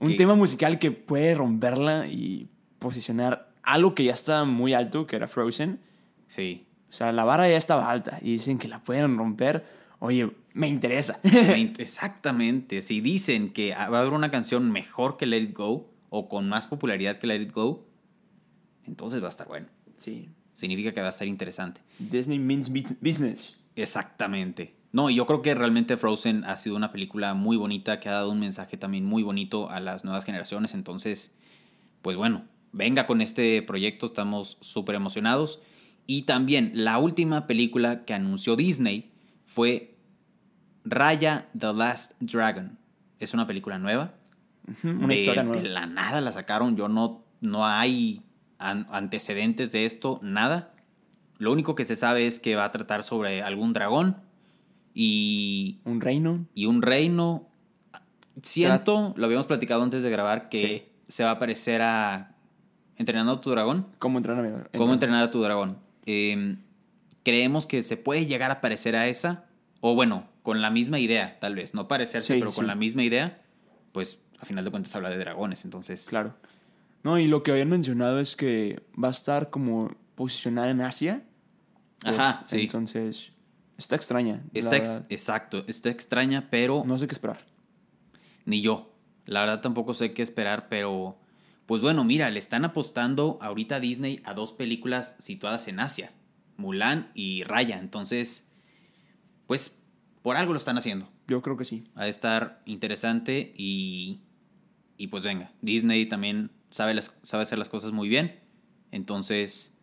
Un 0.00 0.10
que- 0.10 0.14
tema 0.16 0.34
musical 0.34 0.78
que 0.78 0.90
puede 0.92 1.34
romperla 1.34 2.06
y 2.06 2.48
posicionar 2.78 3.52
algo 3.62 3.94
que 3.94 4.04
ya 4.04 4.12
está 4.12 4.44
muy 4.44 4.74
alto, 4.74 5.06
que 5.06 5.16
era 5.16 5.26
Frozen. 5.26 5.80
Sí. 6.28 6.66
O 6.88 6.92
sea, 6.92 7.12
la 7.12 7.24
vara 7.24 7.48
ya 7.48 7.56
estaba 7.56 7.90
alta 7.90 8.18
y 8.22 8.32
dicen 8.32 8.58
que 8.58 8.68
la 8.68 8.82
pueden 8.84 9.16
romper. 9.18 9.64
Oye, 9.98 10.30
me 10.52 10.68
interesa. 10.68 11.18
Me- 11.24 11.72
Exactamente. 11.78 12.80
Si 12.82 13.00
dicen 13.00 13.52
que 13.52 13.70
va 13.74 13.82
a 13.84 14.00
haber 14.00 14.12
una 14.12 14.30
canción 14.30 14.70
mejor 14.70 15.16
que 15.16 15.26
Let 15.26 15.38
It 15.40 15.56
Go 15.56 15.90
o 16.10 16.28
con 16.28 16.48
más 16.48 16.66
popularidad 16.66 17.18
que 17.18 17.26
Let 17.26 17.40
It 17.42 17.52
Go, 17.52 17.86
entonces 18.84 19.20
va 19.20 19.26
a 19.26 19.30
estar 19.30 19.48
bueno. 19.48 19.66
sí. 19.96 20.28
Significa 20.56 20.92
que 20.92 21.02
va 21.02 21.08
a 21.08 21.10
estar 21.10 21.28
interesante. 21.28 21.82
Disney 21.98 22.38
means 22.38 22.70
bus- 22.70 22.96
business. 23.02 23.54
Exactamente. 23.76 24.74
No, 24.92 25.10
y 25.10 25.16
yo 25.16 25.26
creo 25.26 25.42
que 25.42 25.54
realmente 25.54 25.98
Frozen 25.98 26.44
ha 26.44 26.56
sido 26.56 26.76
una 26.76 26.90
película 26.92 27.34
muy 27.34 27.58
bonita 27.58 28.00
que 28.00 28.08
ha 28.08 28.12
dado 28.12 28.30
un 28.30 28.40
mensaje 28.40 28.78
también 28.78 29.04
muy 29.04 29.22
bonito 29.22 29.68
a 29.70 29.80
las 29.80 30.02
nuevas 30.04 30.24
generaciones. 30.24 30.72
Entonces, 30.72 31.36
pues 32.00 32.16
bueno, 32.16 32.44
venga 32.72 33.06
con 33.06 33.20
este 33.20 33.60
proyecto, 33.60 34.06
estamos 34.06 34.56
súper 34.62 34.94
emocionados. 34.94 35.60
Y 36.06 36.22
también 36.22 36.70
la 36.72 36.96
última 36.96 37.46
película 37.46 38.06
que 38.06 38.14
anunció 38.14 38.56
Disney 38.56 39.12
fue 39.44 39.98
Raya 40.84 41.48
The 41.58 41.74
Last 41.74 42.12
Dragon. 42.20 42.78
Es 43.18 43.34
una 43.34 43.46
película 43.46 43.78
nueva. 43.78 44.14
Una 44.82 45.08
de, 45.08 45.14
historia 45.16 45.42
nueva. 45.42 45.62
de 45.62 45.68
la 45.68 45.84
nada 45.86 46.20
la 46.22 46.32
sacaron. 46.32 46.76
Yo 46.76 46.88
no, 46.88 47.24
no 47.42 47.66
hay 47.66 48.22
antecedentes 48.58 49.72
de 49.72 49.84
esto, 49.84 50.18
nada. 50.22 50.72
Lo 51.38 51.52
único 51.52 51.74
que 51.74 51.84
se 51.84 51.96
sabe 51.96 52.26
es 52.26 52.38
que 52.40 52.56
va 52.56 52.64
a 52.64 52.72
tratar 52.72 53.02
sobre 53.02 53.42
algún 53.42 53.72
dragón 53.72 54.16
y, 54.94 55.78
Un 55.84 56.00
reino. 56.00 56.46
y 56.54 56.66
un 56.66 56.82
reino. 56.82 57.48
Siento, 58.42 59.14
lo 59.16 59.26
habíamos 59.26 59.46
platicado 59.46 59.82
antes 59.82 60.02
de 60.02 60.10
grabar, 60.10 60.48
que 60.48 60.58
Sí. 60.58 60.82
se 61.08 61.24
va 61.24 61.32
a 61.32 61.38
parecer 61.38 61.82
a 61.82 62.32
Entrenando 62.98 63.32
a 63.32 63.40
tu 63.42 63.50
dragón. 63.50 63.86
¿Cómo 63.98 64.16
entrenar 64.16 64.46
a 64.72 64.78
¿Cómo 64.78 64.94
entrenar 64.94 65.22
a 65.22 65.30
tu 65.30 65.42
dragón? 65.42 65.76
Eh, 66.06 66.56
creemos 67.24 67.66
que 67.66 67.82
se 67.82 67.98
puede 67.98 68.24
llegar 68.24 68.50
a 68.50 68.62
parecer 68.62 68.96
a 68.96 69.06
esa, 69.06 69.44
o 69.82 69.94
bueno, 69.94 70.28
con 70.42 70.62
la 70.62 70.70
misma 70.70 70.98
idea, 70.98 71.38
tal 71.38 71.54
vez, 71.56 71.74
no 71.74 71.88
parecerse, 71.88 72.32
Sí, 72.34 72.38
pero 72.40 72.52
con 72.52 72.66
la 72.66 72.74
misma 72.74 73.02
idea, 73.04 73.42
pues 73.92 74.18
a 74.40 74.46
final 74.46 74.64
de 74.64 74.70
cuentas 74.70 74.96
habla 74.96 75.10
de 75.10 75.18
dragones, 75.18 75.64
entonces... 75.66 76.06
Claro. 76.08 76.36
No, 77.06 77.18
y 77.20 77.28
lo 77.28 77.42
que 77.44 77.52
habían 77.52 77.68
mencionado 77.68 78.18
es 78.18 78.34
que 78.34 78.82
va 79.02 79.08
a 79.08 79.10
estar 79.12 79.48
como 79.50 79.94
posicionada 80.16 80.68
en 80.70 80.80
Asia. 80.80 81.22
Ajá, 82.04 82.42
sí. 82.44 82.62
Entonces, 82.62 83.32
está 83.78 83.94
extraña. 83.94 84.42
Está 84.54 84.76
ex- 84.76 84.92
exacto, 85.08 85.64
está 85.68 85.88
extraña, 85.88 86.48
pero 86.50 86.82
No 86.84 86.98
sé 86.98 87.06
qué 87.06 87.14
esperar. 87.14 87.46
ni 88.44 88.60
yo. 88.60 88.92
La 89.24 89.40
verdad 89.40 89.60
tampoco 89.60 89.94
sé 89.94 90.12
qué 90.14 90.22
esperar, 90.22 90.68
pero 90.68 91.16
pues 91.66 91.80
bueno, 91.80 92.02
mira, 92.02 92.28
le 92.30 92.38
están 92.40 92.64
apostando 92.64 93.38
ahorita 93.40 93.76
a 93.76 93.80
Disney 93.80 94.20
a 94.24 94.34
dos 94.34 94.52
películas 94.52 95.14
situadas 95.20 95.68
en 95.68 95.78
Asia, 95.80 96.12
Mulan 96.56 97.10
y 97.14 97.44
Raya. 97.44 97.78
Entonces, 97.78 98.48
pues 99.46 99.78
por 100.22 100.36
algo 100.36 100.52
lo 100.52 100.58
están 100.58 100.76
haciendo. 100.76 101.08
Yo 101.28 101.40
creo 101.42 101.56
que 101.56 101.64
sí. 101.64 101.84
Va 101.96 102.02
a 102.02 102.08
estar 102.08 102.62
interesante 102.66 103.52
y, 103.56 104.22
y 104.96 105.06
pues 105.06 105.22
venga, 105.24 105.52
Disney 105.62 106.06
también 106.06 106.50
sabe, 106.70 106.94
las, 106.94 107.16
sabe 107.22 107.42
hacer 107.42 107.58
las 107.58 107.68
cosas 107.68 107.92
muy 107.92 108.08
bien. 108.08 108.38
Entonces, 108.92 109.76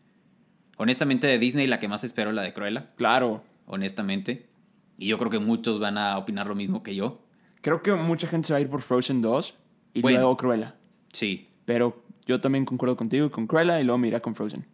honestamente 0.78 1.28
de 1.28 1.40
Disney 1.40 1.68
la 1.68 1.80
que 1.80 1.88
más 1.88 2.04
espero 2.04 2.30
es 2.30 2.36
la 2.36 2.42
de 2.42 2.54
Cruella. 2.54 2.92
Claro. 2.96 3.44
Honestamente. 3.66 4.50
Y 4.98 5.08
yo 5.08 5.18
creo 5.18 5.30
que 5.32 5.40
muchos 5.40 5.80
van 5.80 5.98
a 5.98 6.18
opinar 6.18 6.48
lo 6.48 6.56
mismo 6.56 6.84
que 6.84 6.96
yo. 6.96 7.22
Creo 7.62 7.82
que 7.82 7.94
mucha 7.94 8.28
gente 8.28 8.48
se 8.48 8.54
va 8.54 8.58
a 8.58 8.62
ir 8.62 8.70
por 8.70 8.82
Frozen 8.82 9.22
2 9.22 9.56
y 9.96 10.02
Bueno. 10.02 10.20
luego 10.20 10.38
Cruella. 10.38 10.76
Sí, 11.12 11.50
Pero 11.66 12.04
yo 12.26 12.42
también 12.42 12.66
concuerdo 12.66 12.98
contigo 12.98 13.32
con 13.32 13.48
Cruella 13.48 13.80
y 13.80 13.84
luego 13.84 13.98
me 13.98 14.08
irá 14.08 14.20
con 14.22 14.36
Frozen. 14.36 14.66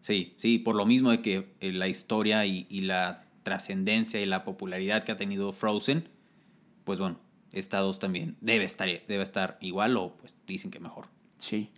sí, 0.00 0.34
sí, 0.36 0.58
por 0.58 0.76
lo 0.76 0.86
mismo 0.86 1.10
de 1.10 1.20
que 1.22 1.52
eh, 1.60 1.72
la 1.72 1.88
historia 1.88 2.46
y, 2.46 2.66
y 2.70 2.82
la 2.82 3.24
trascendencia 3.42 4.20
y 4.20 4.26
la 4.26 4.44
popularidad 4.44 5.02
que 5.04 5.12
ha 5.12 5.16
tenido 5.16 5.52
Frozen, 5.52 6.08
pues 6.84 7.00
bueno, 7.00 7.18
esta 7.52 7.78
dos 7.80 7.98
también 7.98 8.36
debe 8.40 8.64
estar, 8.64 8.88
debe 9.08 9.22
estar 9.22 9.58
igual 9.60 9.96
o 9.96 10.16
pues 10.18 10.36
dicen 10.46 10.70
que 10.70 10.78
mejor. 10.80 11.06
Sí. 11.40 11.70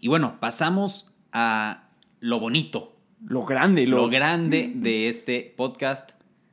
Y 0.00 0.08
bueno, 0.08 0.38
pasamos 0.40 1.10
a 1.32 1.88
lo 2.20 2.38
bonito, 2.40 2.96
Lo 3.24 3.44
grande, 3.44 3.86
lo, 3.86 3.96
lo 3.98 4.08
grande 4.08 4.70
de 4.74 5.08
este 5.08 5.52
podcast, 5.56 6.10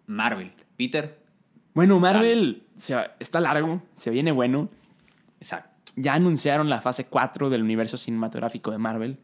Marvel. 0.08 0.52
Peter, 0.78 1.20
Bueno, 1.74 2.00
Marvel 2.00 2.64
se 2.76 2.96
está 3.20 3.40
largo, 3.40 3.82
se 3.94 4.10
viene 4.12 4.32
bueno. 4.32 4.70
exacto. 5.40 5.70
Ya 5.96 6.14
anunciaron 6.14 6.70
la 6.70 6.80
fase 6.82 7.08
4 7.08 7.50
del 7.50 7.62
universo 7.64 7.98
cinematográfico 7.98 8.72
de 8.72 8.78
Marvel. 8.78 9.18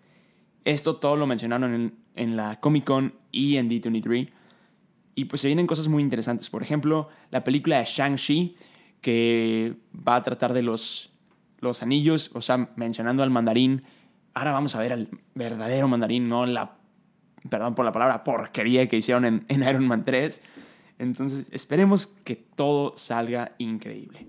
Esto 0.65 0.97
todo 0.97 1.15
lo 1.15 1.25
mencionaron 1.27 1.73
en, 1.73 1.95
en 2.15 2.35
la 2.35 2.59
Comic 2.59 2.83
Con 2.83 3.13
y 3.31 3.55
en 3.57 3.69
D23. 3.69 4.29
Y 5.13 5.25
pues 5.25 5.41
se 5.41 5.47
vienen 5.47 5.67
cosas 5.67 5.87
muy 5.87 6.03
interesantes. 6.03 6.49
Por 6.49 6.61
ejemplo, 6.63 7.07
la 7.31 7.43
película 7.45 7.77
de 7.77 7.85
Shang-Chi, 7.85 8.57
que 8.99 9.75
va 9.95 10.17
a 10.17 10.23
tratar 10.23 10.51
de 10.53 10.63
los, 10.63 11.13
los 11.65 11.83
anillos, 11.83 12.31
o 12.33 12.41
sea, 12.41 12.69
mencionando 12.75 13.23
al 13.23 13.29
mandarín. 13.29 13.83
Ahora 14.33 14.51
vamos 14.51 14.75
a 14.75 14.79
ver 14.79 14.93
al 14.93 15.09
verdadero 15.33 15.87
mandarín, 15.87 16.29
no 16.29 16.45
la, 16.45 16.77
perdón 17.49 17.75
por 17.75 17.85
la 17.85 17.91
palabra, 17.91 18.23
porquería 18.23 18.87
que 18.87 18.97
hicieron 18.97 19.25
en, 19.25 19.45
en 19.47 19.63
Iron 19.63 19.87
Man 19.87 20.05
3. 20.05 20.41
Entonces, 20.99 21.47
esperemos 21.51 22.07
que 22.07 22.35
todo 22.35 22.93
salga 22.95 23.53
increíble. 23.57 24.27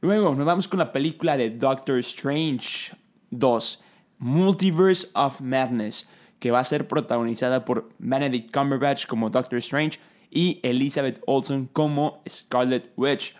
Luego 0.00 0.34
nos 0.34 0.44
vamos 0.44 0.68
con 0.68 0.78
la 0.78 0.92
película 0.92 1.36
de 1.36 1.50
Doctor 1.50 1.98
Strange 2.00 2.92
2, 3.30 3.82
Multiverse 4.18 5.08
of 5.14 5.40
Madness, 5.40 6.08
que 6.38 6.50
va 6.50 6.58
a 6.58 6.64
ser 6.64 6.88
protagonizada 6.88 7.64
por 7.64 7.88
Benedict 7.98 8.52
Cumberbatch 8.52 9.06
como 9.06 9.30
Doctor 9.30 9.58
Strange 9.58 10.00
y 10.28 10.58
Elizabeth 10.64 11.22
Olsen 11.26 11.66
como 11.72 12.20
Scarlet 12.28 12.92
Witch. 12.96 13.36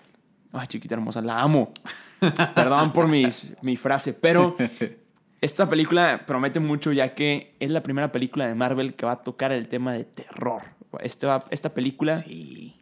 Ay, 0.52 0.66
chiquita 0.68 0.94
hermosa, 0.94 1.20
la 1.20 1.40
amo. 1.40 1.72
Perdón 2.54 2.92
por 2.92 3.08
mis, 3.08 3.52
mi 3.62 3.76
frase, 3.76 4.12
pero 4.14 4.56
esta 5.40 5.68
película 5.68 6.22
promete 6.26 6.60
mucho 6.60 6.92
ya 6.92 7.14
que 7.14 7.54
es 7.60 7.70
la 7.70 7.82
primera 7.82 8.12
película 8.12 8.46
de 8.46 8.54
Marvel 8.54 8.94
que 8.94 9.06
va 9.06 9.12
a 9.12 9.22
tocar 9.22 9.52
el 9.52 9.68
tema 9.68 9.92
de 9.92 10.04
terror. 10.04 10.62
Este 11.00 11.26
va- 11.26 11.44
esta 11.50 11.72
película 11.74 12.18
Sí. 12.18 12.76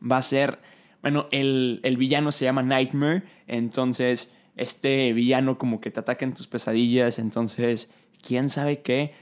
va 0.00 0.16
a 0.18 0.22
ser, 0.22 0.58
bueno, 1.02 1.26
el, 1.30 1.80
el 1.82 1.96
villano 1.96 2.32
se 2.32 2.44
llama 2.44 2.62
Nightmare, 2.62 3.22
entonces 3.46 4.32
este 4.56 5.12
villano 5.12 5.58
como 5.58 5.80
que 5.80 5.90
te 5.90 6.00
ataca 6.00 6.24
en 6.24 6.34
tus 6.34 6.46
pesadillas, 6.46 7.18
entonces 7.18 7.90
quién 8.26 8.48
sabe 8.48 8.80
qué 8.82 9.14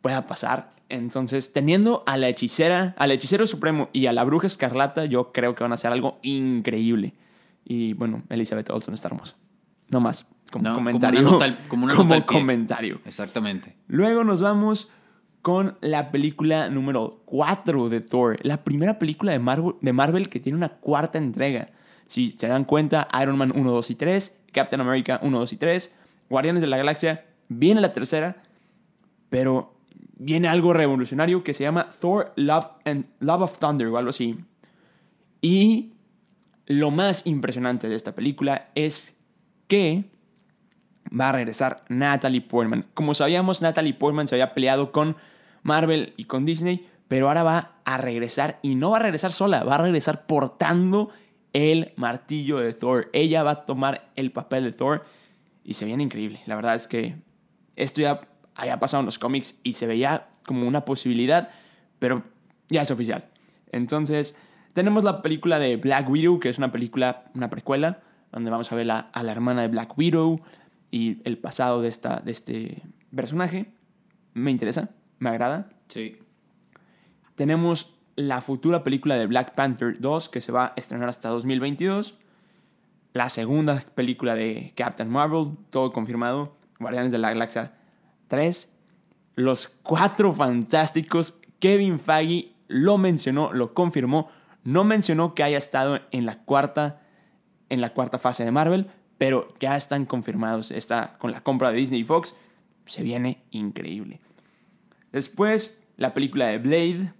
pueda 0.00 0.26
pasar. 0.26 0.72
Entonces, 0.88 1.52
teniendo 1.52 2.02
a 2.06 2.16
la 2.16 2.28
hechicera, 2.28 2.94
al 2.98 3.12
hechicero 3.12 3.46
supremo 3.46 3.90
y 3.92 4.06
a 4.06 4.12
la 4.12 4.24
bruja 4.24 4.48
escarlata, 4.48 5.04
yo 5.04 5.30
creo 5.32 5.54
que 5.54 5.62
van 5.62 5.70
a 5.70 5.74
hacer 5.74 5.92
algo 5.92 6.18
increíble. 6.22 7.14
Y 7.72 7.92
bueno, 7.92 8.24
Elizabeth 8.30 8.68
Olsen 8.70 8.94
está 8.94 9.06
hermosa. 9.06 9.36
No 9.90 10.00
más, 10.00 10.26
como 10.50 10.64
No, 10.64 10.74
como 10.74 10.86
comentario. 10.90 11.40
al- 11.40 11.56
como 11.68 11.88
al 11.88 12.06
pie. 12.08 12.24
comentario. 12.26 13.00
Exactamente. 13.04 13.76
Luego 13.86 14.24
nos 14.24 14.42
vamos 14.42 14.90
con 15.40 15.78
la 15.80 16.10
película 16.10 16.68
número 16.68 17.22
4 17.26 17.88
de 17.88 18.00
Thor. 18.00 18.38
La 18.42 18.64
primera 18.64 18.98
película 18.98 19.30
de 19.30 19.38
Marvel, 19.38 19.74
de 19.80 19.92
Marvel 19.92 20.28
que 20.28 20.40
tiene 20.40 20.56
una 20.56 20.70
cuarta 20.70 21.18
entrega. 21.18 21.70
Si 22.06 22.32
se 22.32 22.48
dan 22.48 22.64
cuenta, 22.64 23.06
Iron 23.22 23.38
Man 23.38 23.52
1, 23.54 23.70
2 23.70 23.90
y 23.90 23.94
3, 23.94 24.40
Captain 24.52 24.80
America 24.80 25.20
1, 25.22 25.38
2 25.38 25.52
y 25.52 25.56
3, 25.56 25.94
Guardianes 26.28 26.62
de 26.62 26.66
la 26.66 26.76
Galaxia, 26.76 27.24
viene 27.48 27.80
la 27.80 27.92
tercera, 27.92 28.42
pero 29.28 29.74
viene 30.18 30.48
algo 30.48 30.72
revolucionario 30.72 31.44
que 31.44 31.54
se 31.54 31.62
llama 31.62 31.88
Thor 32.00 32.32
Love, 32.34 32.66
and, 32.84 33.06
Love 33.20 33.42
of 33.42 33.58
Thunder 33.60 33.86
o 33.86 33.96
algo 33.96 34.10
así. 34.10 34.40
Y 35.40 35.92
lo 36.70 36.92
más 36.92 37.26
impresionante 37.26 37.88
de 37.88 37.96
esta 37.96 38.14
película 38.14 38.68
es 38.76 39.16
que 39.66 40.04
va 41.08 41.30
a 41.30 41.32
regresar 41.32 41.80
Natalie 41.88 42.42
Portman. 42.42 42.86
Como 42.94 43.14
sabíamos, 43.14 43.60
Natalie 43.60 43.92
Portman 43.92 44.28
se 44.28 44.36
había 44.36 44.54
peleado 44.54 44.92
con 44.92 45.16
Marvel 45.64 46.14
y 46.16 46.26
con 46.26 46.46
Disney, 46.46 46.88
pero 47.08 47.26
ahora 47.26 47.42
va 47.42 47.72
a 47.84 47.98
regresar 47.98 48.60
y 48.62 48.76
no 48.76 48.90
va 48.90 48.98
a 48.98 49.00
regresar 49.00 49.32
sola, 49.32 49.64
va 49.64 49.74
a 49.74 49.82
regresar 49.82 50.26
portando 50.26 51.10
el 51.52 51.92
martillo 51.96 52.58
de 52.58 52.72
Thor. 52.72 53.10
Ella 53.12 53.42
va 53.42 53.50
a 53.50 53.66
tomar 53.66 54.08
el 54.14 54.30
papel 54.30 54.62
de 54.62 54.72
Thor 54.72 55.04
y 55.64 55.74
se 55.74 55.86
viene 55.86 56.04
increíble. 56.04 56.40
La 56.46 56.54
verdad 56.54 56.76
es 56.76 56.86
que 56.86 57.16
esto 57.74 58.00
ya 58.00 58.20
había 58.54 58.78
pasado 58.78 59.00
en 59.00 59.06
los 59.06 59.18
cómics 59.18 59.58
y 59.64 59.72
se 59.72 59.88
veía 59.88 60.28
como 60.46 60.68
una 60.68 60.84
posibilidad, 60.84 61.50
pero 61.98 62.22
ya 62.68 62.82
es 62.82 62.92
oficial. 62.92 63.24
Entonces, 63.72 64.36
tenemos 64.72 65.04
la 65.04 65.22
película 65.22 65.58
de 65.58 65.76
Black 65.76 66.08
Widow, 66.08 66.38
que 66.40 66.48
es 66.48 66.58
una 66.58 66.72
película, 66.72 67.24
una 67.34 67.50
precuela, 67.50 68.00
donde 68.32 68.50
vamos 68.50 68.70
a 68.72 68.76
ver 68.76 68.86
la- 68.86 69.10
a 69.12 69.22
la 69.22 69.32
hermana 69.32 69.62
de 69.62 69.68
Black 69.68 69.96
Widow 69.98 70.40
y 70.90 71.20
el 71.24 71.38
pasado 71.38 71.82
de, 71.82 71.88
esta, 71.88 72.20
de 72.20 72.30
este 72.30 72.82
personaje. 73.14 73.72
Me 74.34 74.50
interesa, 74.50 74.90
me 75.18 75.30
agrada. 75.30 75.70
Sí. 75.88 76.18
Tenemos 77.34 77.94
la 78.16 78.40
futura 78.40 78.84
película 78.84 79.16
de 79.16 79.26
Black 79.26 79.54
Panther 79.54 79.98
2, 80.00 80.28
que 80.28 80.40
se 80.40 80.52
va 80.52 80.66
a 80.66 80.72
estrenar 80.76 81.08
hasta 81.08 81.28
2022. 81.30 82.16
La 83.12 83.28
segunda 83.28 83.82
película 83.94 84.34
de 84.34 84.72
Captain 84.76 85.08
Marvel, 85.08 85.56
todo 85.70 85.92
confirmado. 85.92 86.56
Guardianes 86.78 87.12
de 87.12 87.18
la 87.18 87.30
Galaxia 87.30 87.72
3. 88.28 88.70
Los 89.36 89.68
cuatro 89.82 90.32
fantásticos. 90.32 91.38
Kevin 91.58 91.98
Feige 91.98 92.52
lo 92.68 92.98
mencionó, 92.98 93.52
lo 93.52 93.74
confirmó. 93.74 94.28
No 94.64 94.84
mencionó 94.84 95.34
que 95.34 95.42
haya 95.42 95.58
estado 95.58 96.00
en 96.10 96.26
la 96.26 96.42
cuarta, 96.44 97.00
en 97.68 97.80
la 97.80 97.94
cuarta 97.94 98.18
fase 98.18 98.44
de 98.44 98.52
Marvel, 98.52 98.90
pero 99.18 99.54
ya 99.60 99.76
están 99.76 100.06
confirmados. 100.06 100.70
Está 100.70 101.16
con 101.18 101.32
la 101.32 101.42
compra 101.42 101.70
de 101.70 101.78
Disney 101.78 102.00
y 102.00 102.04
Fox. 102.04 102.34
Se 102.86 103.02
viene 103.02 103.44
increíble. 103.50 104.20
Después, 105.12 105.82
la 105.96 106.14
película 106.14 106.46
de 106.46 106.58
Blade. 106.58 107.12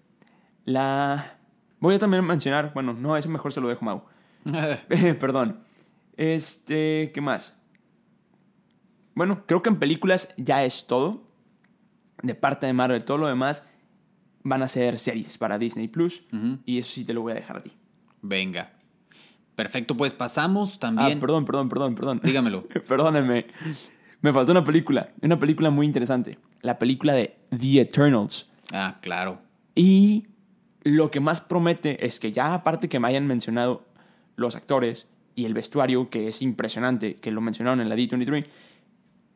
La. 0.65 1.39
Voy 1.79 1.95
a 1.95 1.99
también 1.99 2.25
mencionar. 2.25 2.73
Bueno, 2.75 2.93
no, 2.93 3.17
eso 3.17 3.29
mejor 3.29 3.53
se 3.53 3.61
lo 3.61 3.69
dejo 3.69 3.85
Mau. 3.85 4.05
Perdón. 5.19 5.61
Este. 6.17 7.11
¿Qué 7.15 7.21
más? 7.21 7.59
Bueno, 9.15 9.45
creo 9.47 9.63
que 9.63 9.71
en 9.71 9.79
películas 9.79 10.29
ya 10.37 10.65
es 10.65 10.87
todo. 10.87 11.23
De 12.23 12.35
parte 12.35 12.67
de 12.67 12.75
Marvel, 12.75 13.05
todo 13.05 13.17
lo 13.17 13.29
demás 13.29 13.65
van 14.43 14.63
a 14.63 14.69
ser 14.69 14.99
series 14.99 15.39
para 15.39 15.59
Disney 15.59 15.89
Plus. 15.89 16.23
Y 16.65 16.79
eso 16.79 16.91
sí 16.93 17.05
te 17.05 17.13
lo 17.15 17.23
voy 17.23 17.33
a 17.33 17.37
dejar 17.37 17.59
a 17.59 17.63
ti. 17.63 17.73
Venga. 18.23 18.73
Perfecto, 19.55 19.97
pues 19.97 20.15
pasamos 20.15 20.77
Ah, 20.77 20.81
también. 20.81 21.21
perdón, 21.21 21.45
perdón, 21.45 21.69
perdón, 21.69 21.95
perdón. 21.95 22.21
Dígamelo. 22.23 22.67
Perdónenme. 22.89 23.47
Me 24.23 24.33
faltó 24.33 24.53
una 24.53 24.65
película. 24.65 25.11
Una 25.23 25.39
película 25.39 25.71
muy 25.71 25.87
interesante. 25.87 26.39
La 26.63 26.79
película 26.79 27.13
de 27.13 27.37
The 27.51 27.81
Eternals. 27.83 28.51
Ah, 28.73 28.99
claro. 29.03 29.41
Y 29.75 30.27
lo 30.83 31.11
que 31.11 31.21
más 31.21 31.41
promete 31.43 32.07
es 32.07 32.19
que 32.21 32.33
ya 32.33 32.55
aparte 32.55 32.89
que 32.89 32.99
me 33.01 33.09
hayan 33.09 33.27
mencionado 33.27 33.87
los 34.37 34.57
actores 34.57 35.09
y 35.35 35.45
el 35.45 35.53
vestuario, 35.55 36.09
que 36.11 36.29
es 36.29 36.41
impresionante, 36.43 37.17
que 37.17 37.31
lo 37.31 37.41
mencionaron 37.41 37.81
en 37.81 37.89
la 37.89 37.97
D23, 37.97 38.47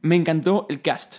me 0.03 0.17
encantó 0.17 0.67
el 0.71 0.81
cast. 0.83 1.19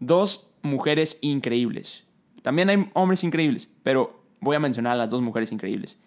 Dos 0.00 0.50
mujeres 0.62 1.18
increíbles. 1.20 2.04
También 2.42 2.68
hay 2.68 2.90
hombres 2.94 3.24
increíbles, 3.24 3.68
pero 3.82 4.24
voy 4.40 4.56
a 4.56 4.60
mencionar 4.60 4.94
a 4.94 4.96
las 4.96 5.10
dos 5.10 5.22
mujeres 5.22 5.52
increíbles. 5.52 5.98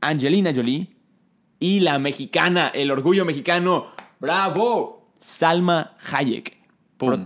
Angelina 0.00 0.52
Jolie 0.54 0.90
y 1.60 1.80
la 1.80 1.98
mexicana, 1.98 2.68
el 2.68 2.90
orgullo 2.90 3.24
mexicano. 3.24 3.86
¡Bravo! 4.20 5.12
Salma 5.16 5.96
Hayek. 6.12 6.58
Pum. 6.96 7.24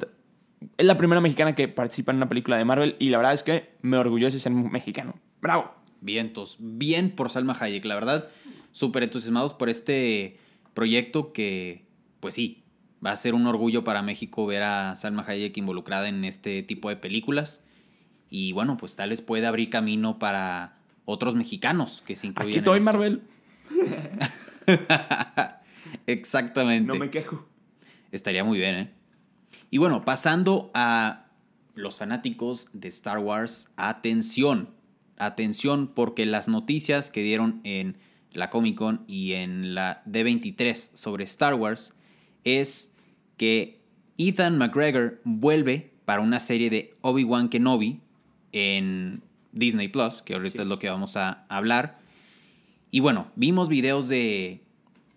Es 0.77 0.87
la 0.87 0.97
primera 0.97 1.21
mexicana 1.21 1.55
que 1.55 1.69
participa 1.69 2.13
en 2.13 2.19
una 2.19 2.29
película 2.29 2.57
de 2.57 2.65
Marvel 2.65 2.97
y 2.99 3.09
la 3.09 3.19
verdad 3.19 3.35
es 3.35 3.43
que 3.43 3.71
me 3.83 3.97
orgullece 3.97 4.39
ser 4.39 4.53
mexicano. 4.53 5.15
¡Bravo! 5.41 5.73
Vientos. 6.01 6.57
Bien 6.61 7.11
por 7.11 7.31
Salma 7.31 7.57
Hayek. 7.59 7.85
La 7.85 7.95
verdad, 7.95 8.29
súper 8.71 9.03
entusiasmados 9.03 9.55
por 9.55 9.69
este 9.69 10.39
proyecto 10.75 11.33
que, 11.33 11.87
pues 12.21 12.35
sí, 12.35 12.65
va 13.05 13.13
a 13.13 13.17
ser 13.17 13.35
un 13.35 13.47
orgullo 13.47 13.83
para 13.83 14.03
México 14.03 14.47
ver 14.47 14.63
a 14.63 14.95
Salma 14.95 15.25
Hayek 15.27 15.57
involucrada 15.57 16.09
en 16.09 16.25
este 16.25 16.63
tipo 16.63 16.89
de 16.89 16.97
películas. 16.97 17.65
Y 18.31 18.53
bueno, 18.53 18.77
pues 18.77 18.97
tal 18.97 19.11
vez 19.11 19.23
puede 19.23 19.47
abrir 19.47 19.71
camino 19.71 20.19
para 20.19 20.77
otros 21.05 21.35
mexicanos 21.35 22.03
que 22.07 22.17
se 22.17 22.27
incluyan. 22.27 22.51
Aquí 22.51 22.59
estoy, 22.59 22.81
Marvel. 22.81 23.23
Exactamente. 26.07 26.93
No 26.93 26.99
me 26.99 27.11
quejo. 27.11 27.47
Estaría 28.13 28.45
muy 28.45 28.59
bien, 28.59 28.77
¿eh? 28.77 28.91
Y 29.71 29.79
bueno, 29.79 30.05
pasando 30.05 30.71
a 30.75 31.27
los 31.75 31.99
fanáticos 31.99 32.69
de 32.73 32.89
Star 32.89 33.19
Wars, 33.19 33.73
atención, 33.77 34.71
atención, 35.17 35.93
porque 35.95 36.27
las 36.27 36.49
noticias 36.49 37.11
que 37.11 37.23
dieron 37.23 37.61
en 37.65 37.97
la 38.33 38.51
Comic 38.51 38.77
Con 38.77 39.05
y 39.07 39.35
en 39.35 39.75
la 39.75 40.03
D23 40.05 40.91
sobre 40.95 41.25
Star 41.25 41.55
Wars 41.55 41.95
es 42.45 42.95
que 43.37 43.81
Ethan 44.17 44.59
McGregor 44.59 45.21
vuelve 45.25 45.93
para 46.05 46.21
una 46.21 46.41
serie 46.41 46.71
de 46.71 46.97
Obi-Wan 47.03 47.49
Kenobi 47.49 48.01
en 48.53 49.23
Disney 49.53 49.89
Plus, 49.89 50.23
que 50.23 50.35
ahorita 50.35 50.63
es 50.63 50.69
lo 50.69 50.79
que 50.79 50.89
vamos 50.89 51.17
a 51.17 51.47
hablar. 51.49 51.99
Y 52.91 53.01
bueno, 53.01 53.31
vimos 53.37 53.69
videos 53.69 54.09
de, 54.09 54.63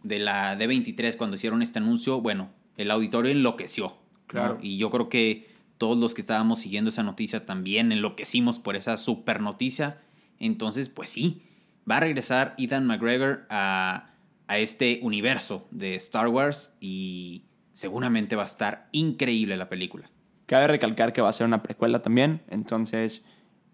de 0.04 0.20
la 0.20 0.58
D23 0.58 1.16
cuando 1.16 1.36
hicieron 1.36 1.62
este 1.62 1.80
anuncio. 1.80 2.22
Bueno, 2.22 2.50
el 2.78 2.92
auditorio 2.92 3.32
enloqueció. 3.32 3.98
Claro. 4.28 4.60
Y 4.62 4.78
yo 4.78 4.90
creo 4.90 5.10
que 5.10 5.50
todos 5.78 5.98
los 5.98 6.14
que 6.14 6.22
estábamos 6.22 6.60
siguiendo 6.60 6.90
esa 6.90 7.04
noticia 7.04 7.46
también 7.46 7.92
enloquecimos 7.92 8.60
por 8.60 8.76
esa 8.76 8.98
super 8.98 9.42
noticia. 9.42 10.02
Entonces, 10.40 10.90
pues 10.90 11.10
sí, 11.10 11.44
va 11.90 11.98
a 11.98 12.02
regresar 12.02 12.56
Ethan 12.58 12.86
McGregor 12.86 13.46
a, 13.50 14.14
a 14.48 14.58
este 14.60 15.00
universo 15.02 15.68
de 15.72 15.96
Star 15.96 16.28
Wars 16.28 16.76
y 16.80 17.44
seguramente 17.72 18.36
va 18.36 18.44
a 18.44 18.46
estar 18.46 18.90
increíble 18.92 19.58
la 19.58 19.70
película. 19.70 20.10
Cabe 20.52 20.68
recalcar 20.68 21.14
que 21.14 21.22
va 21.22 21.30
a 21.30 21.32
ser 21.32 21.48
una 21.48 21.64
precuela 21.64 22.02
también, 22.02 22.42
entonces 22.50 23.24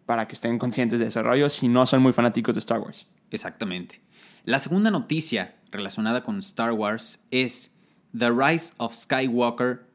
para 0.05 0.27
que 0.27 0.35
estén 0.35 0.59
conscientes 0.59 0.99
de 0.99 1.07
ese 1.07 1.23
rollo 1.23 1.49
si 1.49 1.67
no 1.67 1.87
son 1.87 2.03
muy 2.03 2.13
fanáticos 2.13 2.53
de 2.53 2.59
Star 2.59 2.79
Wars. 2.79 3.07
Exactamente. 3.31 3.99
La 4.43 4.59
segunda 4.59 4.91
noticia 4.91 5.55
relacionada 5.71 6.21
con 6.21 6.37
Star 6.37 6.73
Wars 6.73 7.25
es 7.31 7.73
The 8.15 8.29
Rise 8.29 8.75
of 8.77 8.93
Skywalker. 8.93 9.87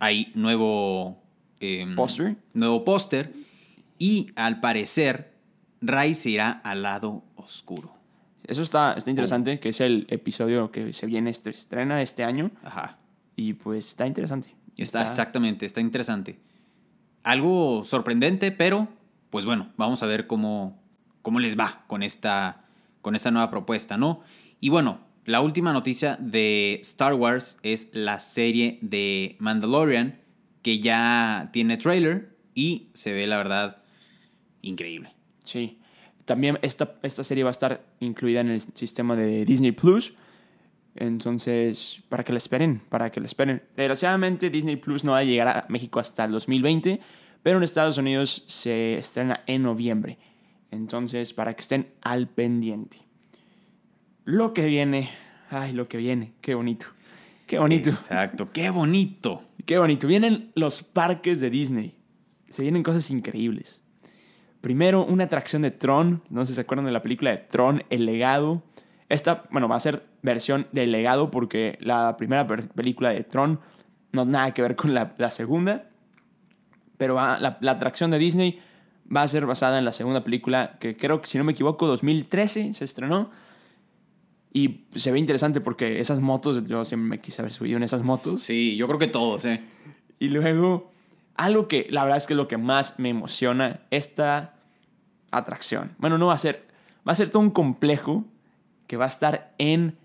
Hay 0.00 0.30
nuevo 0.34 1.18
em, 1.60 1.96
¿Póster? 1.96 2.36
Nuevo 2.52 2.84
póster. 2.84 3.32
Y 3.98 4.30
al 4.36 4.60
parecer, 4.60 5.32
Rey 5.80 6.14
se 6.14 6.28
irá 6.28 6.60
al 6.62 6.82
lado 6.82 7.24
oscuro. 7.36 7.94
Eso 8.44 8.60
está, 8.60 8.92
está 8.92 9.08
interesante, 9.08 9.60
que 9.60 9.70
es 9.70 9.80
el 9.80 10.06
episodio 10.10 10.70
que 10.72 10.92
se 10.92 11.06
viene, 11.06 11.30
estrena 11.30 12.02
este 12.02 12.22
año. 12.22 12.50
Ajá. 12.62 12.98
Y 13.34 13.54
pues 13.54 13.86
está 13.86 14.06
interesante. 14.06 14.57
Está, 14.78 15.02
exactamente, 15.02 15.66
está 15.66 15.80
interesante. 15.80 16.38
Algo 17.24 17.84
sorprendente, 17.84 18.52
pero 18.52 18.88
pues 19.30 19.44
bueno, 19.44 19.70
vamos 19.76 20.02
a 20.02 20.06
ver 20.06 20.26
cómo, 20.26 20.80
cómo 21.22 21.40
les 21.40 21.58
va 21.58 21.84
con 21.86 22.02
esta, 22.02 22.64
con 23.02 23.14
esta 23.14 23.30
nueva 23.30 23.50
propuesta, 23.50 23.96
¿no? 23.96 24.22
Y 24.60 24.70
bueno, 24.70 25.00
la 25.24 25.40
última 25.40 25.72
noticia 25.72 26.16
de 26.20 26.78
Star 26.82 27.14
Wars 27.14 27.58
es 27.62 27.90
la 27.92 28.18
serie 28.18 28.78
de 28.80 29.36
Mandalorian, 29.40 30.20
que 30.62 30.80
ya 30.80 31.50
tiene 31.52 31.76
trailer 31.76 32.36
y 32.54 32.88
se 32.94 33.12
ve, 33.12 33.26
la 33.26 33.36
verdad, 33.36 33.82
increíble. 34.62 35.12
Sí. 35.44 35.78
También 36.24 36.58
esta, 36.62 36.94
esta 37.02 37.24
serie 37.24 37.44
va 37.44 37.50
a 37.50 37.52
estar 37.52 37.84
incluida 38.00 38.40
en 38.40 38.48
el 38.48 38.60
sistema 38.74 39.16
de 39.16 39.44
Disney 39.44 39.72
Plus. 39.72 40.14
Entonces, 41.00 42.02
para 42.08 42.24
que 42.24 42.32
la 42.32 42.38
esperen, 42.38 42.82
para 42.88 43.10
que 43.10 43.20
la 43.20 43.26
esperen. 43.26 43.62
Desgraciadamente, 43.76 44.50
Disney 44.50 44.76
Plus 44.76 45.04
no 45.04 45.12
va 45.12 45.18
a 45.18 45.24
llegar 45.24 45.48
a 45.48 45.66
México 45.68 46.00
hasta 46.00 46.24
el 46.24 46.32
2020, 46.32 47.00
pero 47.42 47.58
en 47.58 47.62
Estados 47.62 47.98
Unidos 47.98 48.44
se 48.48 48.98
estrena 48.98 49.42
en 49.46 49.62
noviembre. 49.62 50.18
Entonces, 50.72 51.32
para 51.32 51.54
que 51.54 51.60
estén 51.60 51.88
al 52.02 52.28
pendiente. 52.28 52.98
Lo 54.24 54.52
que 54.52 54.66
viene, 54.66 55.10
ay, 55.50 55.72
lo 55.72 55.88
que 55.88 55.98
viene, 55.98 56.32
qué 56.40 56.54
bonito. 56.54 56.88
Qué 57.46 57.58
bonito. 57.58 57.90
Exacto, 57.90 58.50
qué 58.52 58.70
bonito. 58.70 59.44
Qué 59.64 59.78
bonito. 59.78 60.06
Vienen 60.08 60.50
los 60.54 60.82
parques 60.82 61.40
de 61.40 61.48
Disney. 61.48 61.94
Se 62.48 62.62
vienen 62.62 62.82
cosas 62.82 63.08
increíbles. 63.10 63.82
Primero, 64.60 65.04
una 65.04 65.24
atracción 65.24 65.62
de 65.62 65.70
Tron. 65.70 66.22
No 66.28 66.40
sé 66.42 66.48
si 66.48 66.54
se 66.56 66.60
acuerdan 66.62 66.86
de 66.86 66.92
la 66.92 67.02
película 67.02 67.30
de 67.30 67.38
Tron, 67.38 67.84
El 67.88 68.04
legado. 68.04 68.64
Esta, 69.08 69.44
bueno, 69.50 69.68
va 69.68 69.76
a 69.76 69.80
ser 69.80 70.04
versión 70.22 70.66
del 70.72 70.92
legado 70.92 71.30
porque 71.30 71.78
la 71.80 72.16
primera 72.16 72.46
película 72.46 73.10
de 73.10 73.24
Tron 73.24 73.60
no 74.12 74.22
tiene 74.24 74.38
nada 74.38 74.54
que 74.54 74.62
ver 74.62 74.76
con 74.76 74.94
la, 74.94 75.14
la 75.18 75.30
segunda. 75.30 75.88
Pero 76.96 77.14
va, 77.14 77.38
la, 77.38 77.58
la, 77.60 77.72
atracción 77.72 78.10
de 78.10 78.18
Disney 78.18 78.60
va 79.14 79.22
a 79.22 79.28
ser 79.28 79.46
basada 79.46 79.78
en 79.78 79.84
la 79.84 79.92
segunda 79.92 80.24
película 80.24 80.78
que 80.78 80.96
creo 80.96 81.22
que, 81.22 81.28
si 81.28 81.38
no 81.38 81.44
me 81.44 81.52
equivoco, 81.52 81.86
2013 81.86 82.74
se 82.74 82.84
estrenó. 82.84 83.30
Y 84.52 84.86
se 84.96 85.12
ve 85.12 85.18
interesante 85.18 85.60
porque 85.60 86.00
esas 86.00 86.20
motos, 86.20 86.64
yo 86.66 86.84
siempre 86.84 87.08
me 87.08 87.20
quise 87.20 87.42
haber 87.42 87.52
subido 87.52 87.76
en 87.76 87.82
esas 87.82 88.02
motos. 88.02 88.40
Sí, 88.40 88.76
yo 88.76 88.86
creo 88.88 88.98
que 88.98 89.06
todos, 89.06 89.44
¿eh? 89.44 89.62
Y 90.18 90.28
luego, 90.28 90.90
algo 91.36 91.68
que 91.68 91.86
la 91.90 92.02
verdad 92.02 92.16
es 92.16 92.26
que 92.26 92.32
es 92.32 92.36
lo 92.36 92.48
que 92.48 92.56
más 92.56 92.98
me 92.98 93.10
emociona, 93.10 93.80
esta 93.90 94.54
atracción. 95.30 95.94
Bueno, 95.98 96.18
no 96.18 96.28
va 96.28 96.34
a 96.34 96.38
ser, 96.38 96.66
va 97.06 97.12
a 97.12 97.14
ser 97.14 97.28
todo 97.28 97.40
un 97.40 97.50
complejo 97.50 98.24
que 98.88 98.96
va 98.96 99.04
a 99.04 99.08
estar 99.08 99.54
en, 99.58 99.96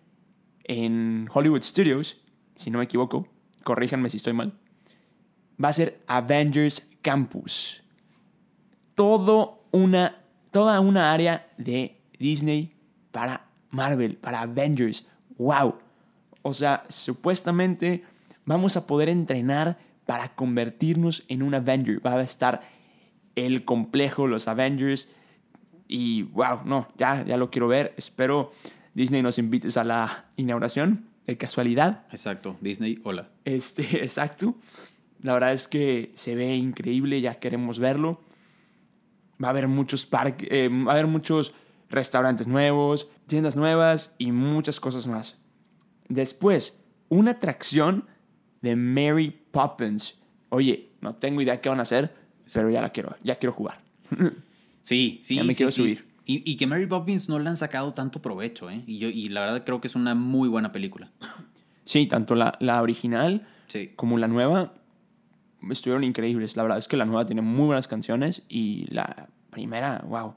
en 0.66 1.28
Hollywood 1.34 1.64
Studios, 1.64 2.22
si 2.56 2.70
no 2.70 2.78
me 2.78 2.84
equivoco, 2.84 3.28
corríjanme 3.64 4.10
si 4.10 4.18
estoy 4.18 4.34
mal. 4.34 4.54
Va 5.62 5.70
a 5.70 5.74
ser 5.74 6.04
Avengers 6.06 6.88
Campus. 7.02 7.82
Todo 8.94 9.64
una, 9.72 10.18
toda 10.52 10.80
una 10.82 11.12
área 11.12 11.48
de 11.58 12.00
Disney 12.20 12.76
para 13.12 13.48
Marvel, 13.72 14.18
para 14.18 14.42
Avengers. 14.42 15.08
¡Wow! 15.38 15.80
O 16.44 16.54
sea, 16.54 16.84
supuestamente 16.90 18.04
vamos 18.46 18.78
a 18.78 18.86
poder 18.86 19.10
entrenar 19.10 19.80
para 20.06 20.36
convertirnos 20.36 21.24
en 21.30 21.42
un 21.42 21.56
Avenger. 21.56 22.06
Va 22.06 22.16
a 22.16 22.22
estar 22.22 22.62
el 23.36 23.64
complejo, 23.64 24.28
los 24.28 24.48
Avengers. 24.48 25.08
Y 25.88 26.24
wow, 26.24 26.62
no, 26.66 26.88
ya, 26.98 27.24
ya 27.24 27.38
lo 27.38 27.50
quiero 27.52 27.68
ver. 27.68 27.94
Espero 27.98 28.52
Disney 28.94 29.22
nos 29.22 29.38
invites 29.38 29.78
a 29.78 29.84
la 29.84 30.26
inauguración. 30.36 31.10
De 31.26 31.38
casualidad. 31.38 32.06
Exacto, 32.12 32.58
Disney, 32.60 33.00
hola. 33.04 33.30
Este, 33.46 33.84
exacto. 34.04 34.56
La 35.22 35.34
verdad 35.34 35.54
es 35.54 35.70
que 35.70 36.12
se 36.16 36.36
ve 36.36 36.56
increíble, 36.56 37.22
ya 37.22 37.36
queremos 37.36 37.80
verlo. 37.80 38.20
Va 39.42 39.48
a 39.48 39.52
haber 39.52 39.70
muchos 39.70 40.06
parques, 40.06 40.50
eh, 40.52 40.70
va 40.70 40.92
a 40.92 40.96
haber 40.96 41.08
muchos 41.08 41.54
restaurantes 41.90 42.48
nuevos, 42.48 43.08
tiendas 43.26 43.56
nuevas 43.56 44.14
y 44.18 44.34
muchas 44.34 44.82
cosas 44.82 45.08
más. 45.08 45.40
Después, 46.10 46.78
una 47.08 47.32
atracción 47.32 48.06
de 48.62 48.76
Mary 48.76 49.30
Poppins. 49.52 50.20
Oye, 50.50 50.92
no 51.00 51.16
tengo 51.16 51.42
idea 51.42 51.62
qué 51.62 51.70
van 51.70 51.80
a 51.80 51.84
hacer, 51.84 52.14
pero 52.54 52.70
ya 52.70 52.82
la 52.82 52.90
quiero, 52.92 53.16
ya 53.24 53.38
quiero 53.38 53.54
jugar. 53.54 53.80
Sí, 54.84 55.20
sí, 55.24 55.36
ya 55.36 55.44
me 55.44 55.54
sí, 55.54 55.58
quiero 55.58 55.72
sí. 55.72 55.82
subir. 55.82 56.06
Y, 56.26 56.50
y, 56.50 56.56
que 56.56 56.68
Mary 56.68 56.86
Poppins 56.86 57.28
no 57.28 57.38
le 57.40 57.50
han 57.50 57.58
sacado 57.58 57.94
tanto 57.94 58.22
provecho, 58.22 58.70
¿eh? 58.70 58.84
Y, 58.88 58.98
yo, 58.98 59.10
y 59.10 59.28
la 59.28 59.42
verdad 59.42 59.66
creo 59.66 59.82
que 59.82 59.88
es 59.88 59.96
una 59.96 60.16
muy 60.16 60.48
buena 60.48 60.72
película. 60.72 61.12
Sí, 61.84 62.06
tanto 62.06 62.36
la, 62.36 62.54
la 62.62 62.82
original 62.82 63.46
Sí. 63.68 63.92
como 63.96 64.18
la 64.18 64.28
nueva 64.28 64.74
estuvieron 65.70 66.04
increíbles. 66.04 66.56
La 66.56 66.64
verdad 66.64 66.78
es 66.78 66.88
que 66.88 66.96
la 66.96 67.06
nueva 67.06 67.26
tiene 67.26 67.42
muy 67.42 67.66
buenas 67.66 67.88
canciones 67.88 68.44
y 68.48 68.86
la 68.90 69.28
primera, 69.50 70.04
wow. 70.08 70.36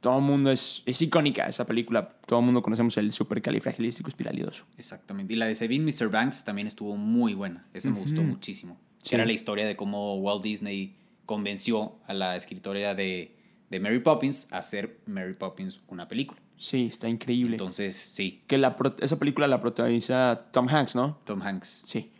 Todo 0.00 0.18
el 0.18 0.24
mundo 0.24 0.50
es, 0.50 0.82
es 0.86 1.02
icónica 1.02 1.46
esa 1.46 1.66
película. 1.66 2.08
Todo 2.26 2.38
el 2.38 2.44
mundo 2.46 2.62
conocemos 2.62 2.96
el 2.96 3.12
supercalifragilístico 3.12 4.08
espiralidoso. 4.08 4.64
Exactamente. 4.78 5.32
Y 5.32 5.36
la 5.36 5.46
de 5.46 5.54
Saving 5.54 5.84
Mr. 5.84 6.08
Banks 6.08 6.44
también 6.44 6.66
estuvo 6.66 6.96
muy 6.96 7.34
buena. 7.34 7.66
Esa 7.74 7.90
me 7.90 8.00
gustó 8.00 8.22
muchísimo. 8.22 8.78
Sí. 9.00 9.14
Era 9.14 9.26
la 9.26 9.32
historia 9.32 9.66
de 9.66 9.76
cómo 9.76 10.16
Walt 10.16 10.42
Disney 10.42 10.96
convenció 11.26 11.96
a 12.06 12.14
la 12.14 12.36
escritora 12.36 12.94
de, 12.94 13.36
de 13.70 13.80
Mary 13.80 14.00
Poppins 14.00 14.48
a 14.52 14.58
hacer 14.58 15.00
Mary 15.06 15.32
Poppins 15.34 15.80
una 15.88 16.08
película. 16.08 16.40
Sí, 16.56 16.86
está 16.86 17.08
increíble. 17.08 17.54
Entonces, 17.54 17.96
sí, 17.96 18.42
que 18.46 18.58
la, 18.58 18.76
esa 19.00 19.18
película 19.18 19.46
la 19.46 19.60
protagoniza 19.60 20.48
Tom 20.52 20.68
Hanks, 20.68 20.94
¿no? 20.94 21.18
Tom 21.24 21.40
Hanks. 21.40 21.82
Sí. 21.86 22.10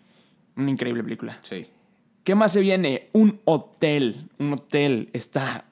Una 0.56 0.70
increíble 0.70 1.02
película. 1.02 1.38
Sí. 1.42 1.66
¿Qué 2.24 2.34
más 2.34 2.52
se 2.52 2.60
viene? 2.60 3.10
Un 3.12 3.40
hotel. 3.44 4.30
Un 4.38 4.54
hotel 4.54 5.10
está. 5.12 5.66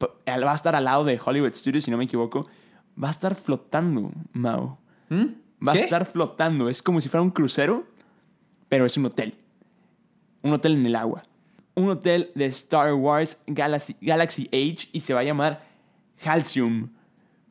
Va 0.00 0.52
a 0.52 0.54
estar 0.54 0.74
al 0.76 0.84
lado 0.84 1.04
de 1.04 1.20
Hollywood 1.22 1.52
Studios, 1.52 1.84
si 1.84 1.90
no 1.90 1.96
me 1.96 2.04
equivoco. 2.04 2.48
Va 3.02 3.08
a 3.08 3.10
estar 3.10 3.34
flotando, 3.34 4.12
Mao. 4.32 4.78
¿Mm? 5.08 5.24
Va 5.66 5.72
¿Qué? 5.72 5.80
a 5.80 5.84
estar 5.84 6.06
flotando. 6.06 6.68
Es 6.68 6.82
como 6.82 7.00
si 7.00 7.08
fuera 7.08 7.22
un 7.22 7.30
crucero, 7.30 7.86
pero 8.68 8.86
es 8.86 8.96
un 8.96 9.06
hotel. 9.06 9.34
Un 10.42 10.52
hotel 10.52 10.72
en 10.74 10.86
el 10.86 10.96
agua. 10.96 11.24
Un 11.76 11.90
hotel 11.90 12.32
de 12.34 12.46
Star 12.46 12.94
Wars 12.94 13.42
Galaxy, 13.46 13.96
Galaxy 14.00 14.48
Age 14.48 14.88
y 14.92 15.00
se 15.00 15.12
va 15.12 15.20
a 15.20 15.24
llamar 15.24 15.62
Halcyon. 16.24 16.90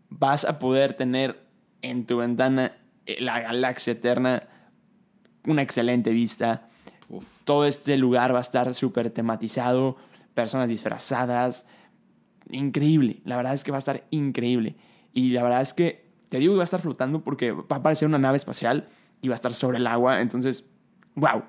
Vas 0.10 0.46
a 0.46 0.58
poder 0.58 0.96
tener 0.96 1.46
en 1.84 2.08
tu 2.08 2.18
ventana 2.18 2.76
eh, 3.06 3.22
la 3.22 3.40
galaxia 3.40 3.92
eterna, 3.94 4.48
una 5.46 5.62
excelente 5.62 6.10
vista. 6.10 6.70
Uf. 7.08 7.24
Todo 7.44 7.66
este 7.66 7.98
lugar 7.98 8.34
va 8.34 8.40
a 8.40 8.42
estar 8.42 8.74
súper 8.74 9.12
tematizado, 9.12 9.96
personas 10.34 10.70
disfrazadas. 10.70 11.68
Increíble, 12.50 13.22
la 13.26 13.38
verdad 13.38 13.54
es 13.54 13.64
que 13.64 13.70
va 13.70 13.78
a 13.78 13.80
estar 13.80 14.06
increíble. 14.10 14.76
Y 15.14 15.30
la 15.30 15.44
verdad 15.44 15.62
es 15.62 15.76
que, 15.76 16.10
te 16.30 16.40
digo 16.40 16.54
que 16.54 16.58
va 16.58 16.64
a 16.64 16.66
estar 16.66 16.82
flotando 16.82 17.24
porque 17.24 17.52
va 17.52 17.64
a 17.70 17.76
aparecer 17.76 18.08
una 18.08 18.18
nave 18.18 18.38
espacial 18.38 18.88
y 19.22 19.28
va 19.28 19.36
a 19.36 19.38
estar 19.38 19.54
sobre 19.54 19.78
el 19.78 19.86
agua, 19.86 20.22
entonces, 20.22 20.66
wow. 21.14 21.44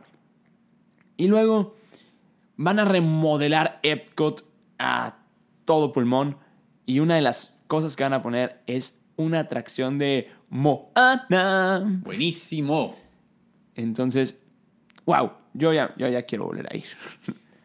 Y 1.16 1.28
luego 1.28 1.74
van 2.56 2.78
a 2.78 2.84
remodelar 2.84 3.80
Epcot 3.82 4.44
a 4.78 5.18
todo 5.64 5.92
pulmón 5.92 6.38
y 6.84 7.00
una 7.00 7.16
de 7.16 7.22
las 7.22 7.54
cosas 7.66 7.96
que 7.96 8.04
van 8.04 8.12
a 8.12 8.22
poner 8.22 8.62
es 8.66 9.00
una 9.16 9.40
atracción 9.40 9.98
de 9.98 10.30
Moana. 10.48 11.82
Buenísimo. 12.04 12.94
Entonces, 13.74 14.38
wow, 15.04 15.32
yo 15.54 15.72
ya, 15.72 15.94
yo 15.96 16.08
ya 16.08 16.22
quiero 16.22 16.46
volver 16.46 16.72
a 16.72 16.76
ir. 16.76 16.84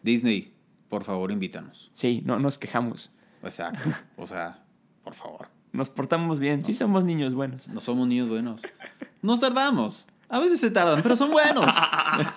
Disney, 0.02 0.54
por 0.90 1.04
favor, 1.04 1.32
invítanos. 1.32 1.90
Sí, 1.92 2.22
no 2.26 2.40
nos 2.40 2.58
quejamos. 2.58 3.12
Exacto. 3.44 3.90
O 4.18 4.28
sea, 4.28 4.64
por 5.04 5.14
favor. 5.14 5.48
Nos 5.72 5.90
portamos 5.90 6.40
bien, 6.40 6.64
sí 6.64 6.74
somos 6.74 7.06
niños 7.06 7.34
buenos. 7.34 7.70
No 7.70 7.80
somos 7.80 8.08
niños 8.08 8.28
buenos. 8.28 8.62
Nos 9.22 9.40
tardamos. 9.40 10.08
A 10.32 10.40
veces 10.40 10.62
se 10.62 10.72
tardan, 10.72 11.02
pero 11.04 11.16
son 11.18 11.30
buenos. 11.30 11.76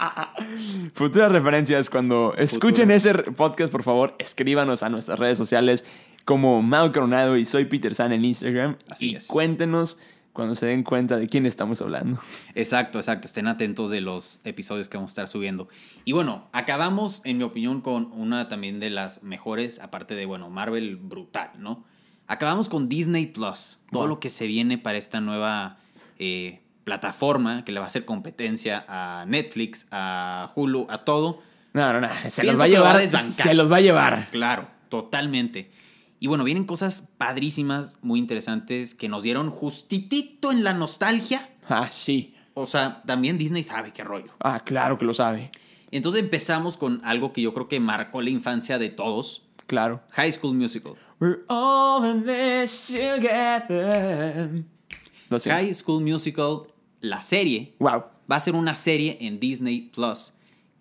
Futuras 0.95 1.31
referencias, 1.33 1.89
cuando 1.89 2.35
escuchen 2.37 2.91
ese 2.91 3.15
podcast, 3.15 3.71
por 3.71 3.83
favor, 3.83 4.15
escríbanos 4.19 4.83
a 4.83 4.89
nuestras 4.89 5.19
redes 5.19 5.39
sociales 5.39 5.85
como 6.25 6.61
Mau 6.63 6.91
Coronado 6.93 7.37
y 7.37 7.45
soy 7.45 7.67
Peter 7.67 7.95
San 7.95 8.13
en 8.13 8.25
Instagram. 8.25 8.77
Así 8.89 9.13
y 9.13 9.17
es. 9.17 9.27
cuéntenos 9.27 9.99
cuando 10.33 10.57
se 10.57 10.67
den 10.67 10.83
cuenta 10.83 11.17
de 11.17 11.29
quién 11.29 11.47
estamos 11.47 11.81
hablando. 11.83 12.19
Exacto, 12.57 12.99
exacto. 12.99 13.29
Estén 13.29 13.47
atentos 13.47 13.91
de 13.91 14.01
los 14.01 14.41
episodios 14.43 14.89
que 14.89 14.97
vamos 14.97 15.11
a 15.11 15.13
estar 15.13 15.29
subiendo. 15.29 15.69
Y 16.05 16.11
bueno, 16.13 16.49
acabamos, 16.53 17.21
en 17.25 17.39
mi 17.39 17.45
opinión, 17.45 17.81
con 17.81 18.11
una 18.13 18.49
también 18.49 18.81
de 18.81 18.91
las 18.91 19.23
mejores, 19.23 19.79
aparte 19.79 20.17
de, 20.17 20.27
bueno, 20.27 20.51
Marvel 20.51 20.97
brutal, 20.97 21.51
¿no? 21.59 21.85
Acabamos 22.27 22.69
con 22.69 22.89
Disney 22.89 23.27
Plus. 23.27 23.79
Todo 23.93 24.01
Wow. 24.03 24.09
lo 24.09 24.19
que 24.21 24.31
se 24.31 24.49
viene 24.49 24.79
para 24.79 24.99
esta 24.99 25.21
nueva 25.21 25.77
eh, 26.19 26.61
plataforma 26.85 27.65
que 27.65 27.73
le 27.73 27.81
va 27.81 27.87
a 27.87 27.89
hacer 27.89 28.05
competencia 28.05 28.85
a 28.89 29.25
Netflix, 29.27 29.87
a 29.91 30.53
Hulu, 30.55 30.87
a 30.89 31.05
todo. 31.05 31.43
No, 31.73 31.93
no, 31.93 32.01
no, 32.01 32.09
se 32.29 32.45
los 32.45 32.55
va 32.55 32.65
a 32.65 32.69
va 32.69 32.69
llevar. 32.69 33.09
se 33.09 33.55
los 33.55 33.73
va 33.73 33.77
a 33.77 33.81
llevar. 33.81 34.29
Claro, 34.31 34.69
totalmente. 34.89 35.73
Y 36.21 36.27
bueno, 36.27 36.45
vienen 36.45 36.65
cosas 36.65 37.11
padrísimas, 37.19 37.99
muy 38.01 38.19
interesantes, 38.19 38.95
que 38.95 39.09
nos 39.09 39.23
dieron 39.23 39.51
justitito 39.51 40.53
en 40.53 40.65
la 40.65 40.73
nostalgia. 40.73 41.51
Ah, 41.69 41.89
sí. 41.91 42.35
O 42.55 42.67
sea, 42.67 43.03
también 43.05 43.37
Disney 43.37 43.63
sabe 43.65 43.93
qué 43.93 44.05
rollo. 44.05 44.33
Ah, 44.41 44.63
claro 44.65 44.97
que 44.97 45.05
lo 45.05 45.13
sabe. 45.13 45.51
Entonces 45.91 46.23
empezamos 46.23 46.77
con 46.77 47.01
algo 47.05 47.33
que 47.33 47.43
yo 47.43 47.53
creo 47.53 47.69
que 47.69 47.81
marcó 47.81 48.23
la 48.23 48.31
infancia 48.31 48.79
de 48.79 48.91
todos. 48.91 49.43
Claro. 49.67 50.03
High 50.11 50.33
School 50.33 50.55
Musical. 50.55 50.95
We're 51.21 51.45
all 51.49 52.05
in 52.05 52.25
this 52.25 52.89
together. 52.89 54.65
High 55.31 55.75
School 55.75 56.01
Musical, 56.01 56.67
la 57.05 57.21
serie, 57.23 57.75
Wow. 57.79 58.05
va 58.31 58.37
a 58.37 58.41
ser 58.41 58.55
una 58.55 58.75
serie 58.75 59.19
en 59.21 59.39
Disney 59.41 59.91
Plus 59.95 60.33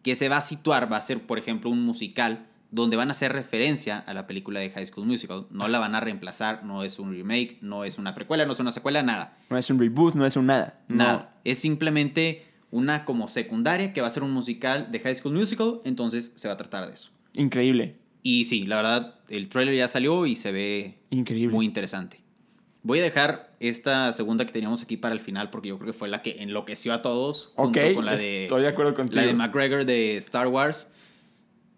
que 0.01 0.15
se 0.15 0.29
va 0.29 0.38
a 0.38 0.41
situar, 0.41 0.91
va 0.91 0.97
a 0.97 1.01
ser, 1.01 1.21
por 1.21 1.38
ejemplo, 1.39 1.69
un 1.69 1.83
musical 1.86 2.45
donde 2.71 2.97
van 2.97 3.09
a 3.09 3.12
hacer 3.12 3.31
referencia 3.31 3.99
a 3.99 4.13
la 4.13 4.25
película 4.25 4.59
de 4.59 4.69
High 4.71 4.88
School 4.88 5.05
Musical. 5.05 5.45
No 5.51 5.67
la 5.67 5.77
van 5.79 5.93
a 5.95 5.99
reemplazar, 5.99 6.63
no 6.65 6.83
es 6.83 6.97
un 6.99 7.12
remake, 7.13 7.59
no 7.62 7.83
es 7.86 7.97
una 7.99 8.15
precuela, 8.15 8.45
no 8.45 8.53
es 8.53 8.59
una 8.59 8.71
secuela, 8.71 9.03
nada. 9.03 9.38
No 9.49 9.57
es 9.57 9.69
un 9.69 9.77
reboot, 9.79 10.15
no 10.15 10.25
es 10.25 10.36
un 10.36 10.47
nada. 10.47 10.79
No. 10.88 10.95
Nada. 10.97 11.36
Es 11.43 11.59
simplemente 11.59 12.45
una 12.71 13.05
como 13.05 13.27
secundaria 13.27 13.93
que 13.93 14.01
va 14.01 14.07
a 14.07 14.09
ser 14.09 14.23
un 14.23 14.31
musical 14.31 14.89
de 14.91 14.99
High 14.99 15.15
School 15.15 15.36
Musical, 15.36 15.81
entonces 15.86 16.31
se 16.36 16.47
va 16.47 16.55
a 16.55 16.57
tratar 16.57 16.88
de 16.88 16.93
eso. 16.95 17.12
Increíble. 17.33 17.95
Y 18.23 18.45
sí, 18.45 18.65
la 18.65 18.77
verdad, 18.77 19.15
el 19.29 19.49
trailer 19.49 19.75
ya 19.75 19.88
salió 19.88 20.25
y 20.25 20.36
se 20.36 20.51
ve 20.51 20.97
Increíble. 21.12 21.53
muy 21.53 21.65
interesante. 21.65 22.21
Voy 22.86 23.00
a 23.00 23.04
dejar 23.04 23.52
esta 23.62 24.12
segunda 24.12 24.46
que 24.46 24.52
teníamos 24.52 24.82
aquí 24.82 24.98
para 24.98 25.13
el 25.15 25.22
final 25.22 25.50
porque 25.50 25.69
yo 25.69 25.78
creo 25.80 25.93
que 25.93 25.98
fue 25.98 26.10
la 26.10 26.22
que 26.22 26.41
enloqueció 26.43 26.93
a 26.93 27.02
todos 27.02 27.52
junto 27.56 27.80
ok, 27.80 27.93
con 27.96 28.06
la 28.06 28.17
de, 28.17 28.43
estoy 28.43 28.62
de 28.63 28.67
acuerdo 28.67 28.93
contigo. 28.93 29.22
la 29.22 29.26
de 29.28 29.34
McGregor 29.34 29.86
de 29.86 30.17
Star 30.17 30.48
Wars. 30.48 30.89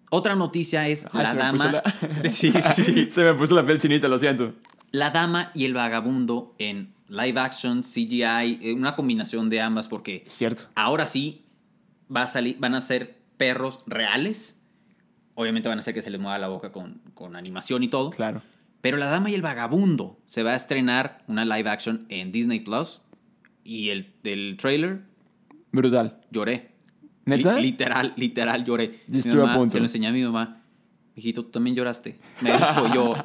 Otra 0.09 0.35
noticia 0.35 0.87
es 0.87 1.05
Ay, 1.11 1.23
la 1.23 1.33
dama, 1.35 1.71
la- 1.71 2.29
sí, 2.29 2.51
sí, 2.51 2.83
sí. 2.83 3.07
Se 3.11 3.23
me 3.23 3.33
puso 3.35 3.55
la 3.55 3.65
piel 3.65 3.77
chinita, 3.79 4.07
lo 4.07 4.17
siento. 4.19 4.53
la 4.91 5.11
dama 5.11 5.51
y 5.53 5.65
el 5.65 5.73
vagabundo 5.73 6.55
en 6.57 6.93
live 7.07 7.39
action, 7.39 7.81
CGI, 7.83 8.59
eh, 8.61 8.73
una 8.75 8.95
combinación 8.95 9.49
de 9.49 9.61
ambas 9.61 9.87
porque 9.87 10.23
cierto. 10.25 10.63
ahora 10.75 11.05
sí 11.05 11.43
va 12.13 12.23
a 12.23 12.27
salir, 12.27 12.57
van 12.59 12.73
a 12.75 12.81
ser 12.81 13.15
perros 13.37 13.81
reales. 13.85 14.57
Obviamente 15.35 15.67
van 15.69 15.77
a 15.77 15.81
ser 15.81 15.93
que 15.93 16.01
se 16.01 16.09
les 16.09 16.19
mueva 16.19 16.39
la 16.39 16.47
boca 16.47 16.71
con, 16.71 17.01
con 17.13 17.35
animación 17.35 17.83
y 17.83 17.89
todo. 17.89 18.09
Claro. 18.11 18.41
Pero 18.85 18.97
La 18.97 19.07
Dama 19.07 19.31
y 19.31 19.33
el 19.33 19.41
Vagabundo 19.41 20.19
se 20.25 20.43
va 20.43 20.51
a 20.51 20.55
estrenar 20.55 21.23
una 21.27 21.43
live 21.43 21.67
action 21.67 22.05
en 22.09 22.31
Disney 22.31 22.59
Plus. 22.59 23.01
Y 23.63 23.89
el 23.89 24.13
del 24.21 24.57
trailer 24.59 25.01
Brutal. 25.71 26.21
lloré. 26.29 26.69
¿Neta? 27.25 27.55
Li- 27.55 27.71
literal, 27.71 28.13
literal 28.15 28.63
lloré. 28.63 28.99
Yo 29.07 29.17
estuve 29.17 29.41
a 29.41 29.45
mamá- 29.47 29.55
punto. 29.57 29.71
Se 29.71 29.79
lo 29.79 29.85
enseñé 29.85 30.05
a 30.05 30.11
mi 30.11 30.21
mamá. 30.21 30.61
Hijito, 31.15 31.43
tú 31.45 31.49
también 31.49 31.75
lloraste. 31.75 32.19
Me 32.41 32.51
dijo 32.51 32.93
yo. 32.93 33.15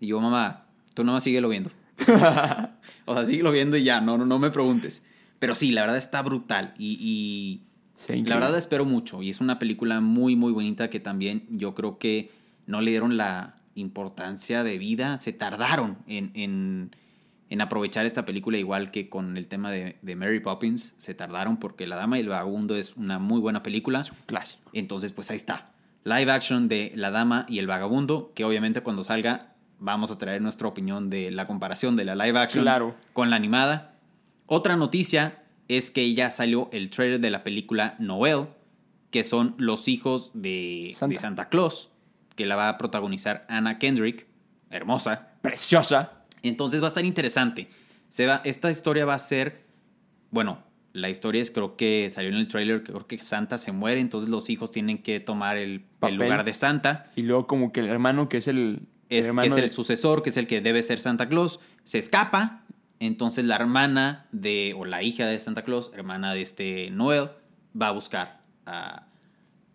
Y 0.00 0.08
yo, 0.08 0.20
mamá, 0.20 0.66
tú 0.94 1.04
nomás 1.04 1.22
síguelo 1.22 1.48
viendo. 1.48 1.70
o 3.04 3.14
sea, 3.14 3.24
síguelo 3.24 3.52
viendo 3.52 3.76
y 3.76 3.84
ya, 3.84 4.00
no, 4.00 4.18
no, 4.18 4.26
no 4.26 4.40
me 4.40 4.50
preguntes. 4.50 5.04
Pero 5.38 5.54
sí, 5.54 5.70
la 5.70 5.82
verdad 5.82 5.96
está 5.98 6.22
brutal. 6.22 6.74
Y, 6.76 6.98
y 7.00 7.62
Sí, 7.94 8.20
la 8.24 8.34
verdad 8.34 8.56
espero 8.58 8.84
mucho. 8.84 9.22
Y 9.22 9.30
es 9.30 9.40
una 9.40 9.60
película 9.60 10.00
muy, 10.00 10.34
muy 10.34 10.50
bonita 10.52 10.90
que 10.90 10.98
también 10.98 11.44
yo 11.50 11.76
creo 11.76 11.98
que 11.98 12.32
no 12.66 12.80
le 12.80 12.90
dieron 12.90 13.16
la 13.16 13.54
importancia 13.78 14.64
de 14.64 14.78
vida. 14.78 15.20
Se 15.20 15.32
tardaron 15.32 15.98
en, 16.06 16.30
en, 16.34 16.96
en 17.50 17.60
aprovechar 17.60 18.04
esta 18.06 18.24
película, 18.24 18.58
igual 18.58 18.90
que 18.90 19.08
con 19.08 19.36
el 19.36 19.46
tema 19.48 19.70
de, 19.70 19.96
de 20.02 20.16
Mary 20.16 20.40
Poppins. 20.40 20.94
Se 20.96 21.14
tardaron 21.14 21.56
porque 21.58 21.86
La 21.86 21.96
Dama 21.96 22.18
y 22.18 22.20
el 22.22 22.28
Vagabundo 22.28 22.76
es 22.76 22.96
una 22.96 23.18
muy 23.18 23.40
buena 23.40 23.62
película. 23.62 24.04
Clásico. 24.26 24.70
Entonces, 24.72 25.12
pues 25.12 25.30
ahí 25.30 25.36
está. 25.36 25.72
Live 26.04 26.30
action 26.30 26.68
de 26.68 26.92
La 26.94 27.10
Dama 27.10 27.44
y 27.48 27.58
el 27.58 27.66
Vagabundo, 27.66 28.32
que 28.34 28.44
obviamente 28.44 28.80
cuando 28.82 29.04
salga 29.04 29.54
vamos 29.80 30.10
a 30.10 30.18
traer 30.18 30.42
nuestra 30.42 30.66
opinión 30.66 31.08
de 31.10 31.30
la 31.30 31.46
comparación 31.46 31.94
de 31.96 32.04
la 32.04 32.16
live 32.16 32.38
action 32.38 32.64
Claro. 32.64 32.96
con 33.12 33.30
la 33.30 33.36
animada. 33.36 33.94
Otra 34.46 34.76
noticia 34.76 35.42
es 35.68 35.90
que 35.90 36.12
ya 36.14 36.30
salió 36.30 36.68
el 36.72 36.90
trailer 36.90 37.20
de 37.20 37.30
la 37.30 37.44
película 37.44 37.94
Noel, 38.00 38.46
que 39.10 39.22
son 39.22 39.54
los 39.58 39.86
hijos 39.86 40.32
de 40.34 40.90
Santa. 40.94 41.12
de 41.14 41.18
Santa 41.20 41.48
Claus, 41.48 41.90
que 42.38 42.46
la 42.46 42.54
va 42.54 42.68
a 42.68 42.78
protagonizar 42.78 43.44
Anna 43.48 43.80
Kendrick, 43.80 44.28
hermosa. 44.70 45.32
Preciosa. 45.42 46.24
Entonces 46.44 46.80
va 46.80 46.84
a 46.84 46.88
estar 46.88 47.04
interesante. 47.04 47.68
Se 48.10 48.26
va, 48.26 48.42
esta 48.44 48.70
historia 48.70 49.04
va 49.04 49.14
a 49.14 49.18
ser, 49.18 49.64
bueno, 50.30 50.62
la 50.92 51.10
historia 51.10 51.42
es, 51.42 51.50
creo 51.50 51.76
que 51.76 52.08
salió 52.12 52.30
en 52.30 52.36
el 52.36 52.46
trailer, 52.46 52.84
que 52.84 52.92
creo 52.92 53.08
que 53.08 53.18
Santa 53.18 53.58
se 53.58 53.72
muere, 53.72 54.00
entonces 54.00 54.30
los 54.30 54.50
hijos 54.50 54.70
tienen 54.70 54.98
que 54.98 55.18
tomar 55.18 55.56
el, 55.56 55.84
lugar 56.00 56.44
de 56.44 56.54
Santa. 56.54 57.10
Y 57.16 57.22
luego 57.22 57.48
como 57.48 57.72
que 57.72 57.80
el 57.80 57.88
hermano 57.88 58.28
que 58.28 58.36
es 58.36 58.46
el... 58.46 58.86
Es, 59.08 59.34
que 59.34 59.46
es 59.46 59.56
el 59.56 59.72
sucesor, 59.72 60.22
que 60.22 60.30
es 60.30 60.36
el 60.36 60.46
que 60.46 60.60
debe 60.60 60.80
ser 60.84 61.00
Santa 61.00 61.28
Claus, 61.28 61.58
se 61.82 61.98
escapa. 61.98 62.62
Entonces 63.00 63.44
la 63.46 63.56
hermana 63.56 64.28
de, 64.30 64.76
o 64.78 64.84
la 64.84 65.02
hija 65.02 65.26
de 65.26 65.40
Santa 65.40 65.62
Claus, 65.62 65.90
hermana 65.92 66.34
de 66.34 66.42
este 66.42 66.90
Noel, 66.90 67.30
va 67.74 67.88
a 67.88 67.92
buscar 67.92 68.42
a, 68.64 69.08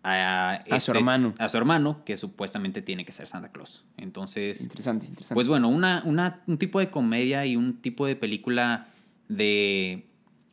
a, 0.04 0.58
su 0.68 0.74
este- 0.76 0.98
hermano. 0.98 1.34
A 1.38 1.48
su 1.48 1.56
hermano, 1.56 2.04
que 2.04 2.16
supuestamente 2.16 2.82
tiene 2.82 3.04
que 3.04 3.12
ser 3.12 3.26
Santa 3.26 3.50
Claus. 3.50 3.84
Entonces, 3.96 4.60
Interesante, 4.60 5.06
interesante. 5.06 5.34
pues 5.34 5.48
bueno, 5.48 5.68
una, 5.68 6.02
una- 6.04 6.42
un 6.46 6.58
tipo 6.58 6.78
de 6.78 6.90
comedia 6.90 7.46
y 7.46 7.56
un 7.56 7.80
tipo 7.80 8.06
de 8.06 8.14
película 8.16 8.88
de, 9.28 10.06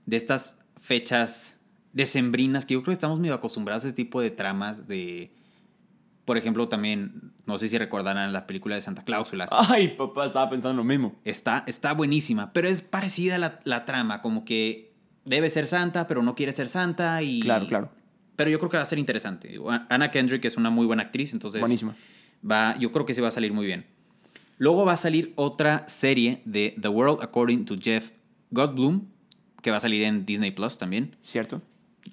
de 0.06 0.16
estas 0.18 0.58
fechas 0.80 1.60
decembrinas 1.94 2.66
que 2.66 2.74
yo 2.76 2.82
creo 2.82 2.92
que 2.92 2.94
estamos 2.94 3.20
medio 3.20 3.34
acostumbrados 3.36 3.84
a 3.84 3.88
ese 3.88 3.96
tipo 3.96 4.22
de 4.22 4.32
tramas 4.32 4.88
de... 4.88 5.34
Por 6.24 6.38
ejemplo, 6.38 6.70
también, 6.70 7.34
no 7.46 7.58
sé 7.58 7.68
si 7.68 7.78
recordarán 7.78 8.32
la 8.32 8.48
película 8.48 8.76
de 8.76 8.82
Santa 8.82 9.04
Cláusula. 9.04 9.50
Ay, 9.52 9.90
papá, 9.90 10.26
estaba 10.28 10.50
pensando 10.50 10.78
lo 10.78 10.84
mismo. 10.86 11.16
Está, 11.26 11.64
está 11.68 11.94
buenísima, 11.94 12.54
pero 12.54 12.68
es 12.70 12.82
parecida 12.82 13.38
la, 13.38 13.60
la 13.66 13.84
trama, 13.86 14.22
como 14.22 14.46
que 14.46 14.94
debe 15.26 15.50
ser 15.50 15.68
santa, 15.68 16.08
pero 16.08 16.22
no 16.24 16.36
quiere 16.36 16.52
ser 16.54 16.70
santa 16.70 17.22
y... 17.24 17.42
Claro, 17.42 17.68
claro. 17.68 17.90
Pero 18.42 18.50
yo 18.50 18.58
creo 18.58 18.72
que 18.72 18.78
va 18.78 18.82
a 18.82 18.88
ser 18.88 18.98
interesante. 18.98 19.60
Anna 19.88 20.10
Kendrick 20.10 20.44
es 20.46 20.58
una 20.58 20.72
muy 20.72 20.88
buena 20.88 21.04
actriz, 21.04 21.32
entonces... 21.32 21.62
Buenísima. 21.62 21.96
Va, 22.50 22.76
yo 22.80 22.92
creo 22.92 23.06
que 23.06 23.14
sí 23.14 23.22
va 23.22 23.28
a 23.28 23.32
salir 23.32 23.54
muy 23.54 23.68
bien. 23.68 23.86
Luego 24.58 24.84
va 24.84 24.94
a 24.94 24.98
salir 24.98 25.32
otra 25.36 25.88
serie 25.88 26.42
de 26.46 26.76
The 26.82 26.88
World 26.88 27.22
According 27.22 27.66
to 27.66 27.76
Jeff 27.80 28.10
Goldblum, 28.50 29.06
que 29.62 29.70
va 29.70 29.78
a 29.78 29.80
salir 29.80 30.02
en 30.02 30.26
Disney 30.26 30.50
Plus 30.50 30.80
también. 30.80 31.16
¿Cierto? 31.22 31.62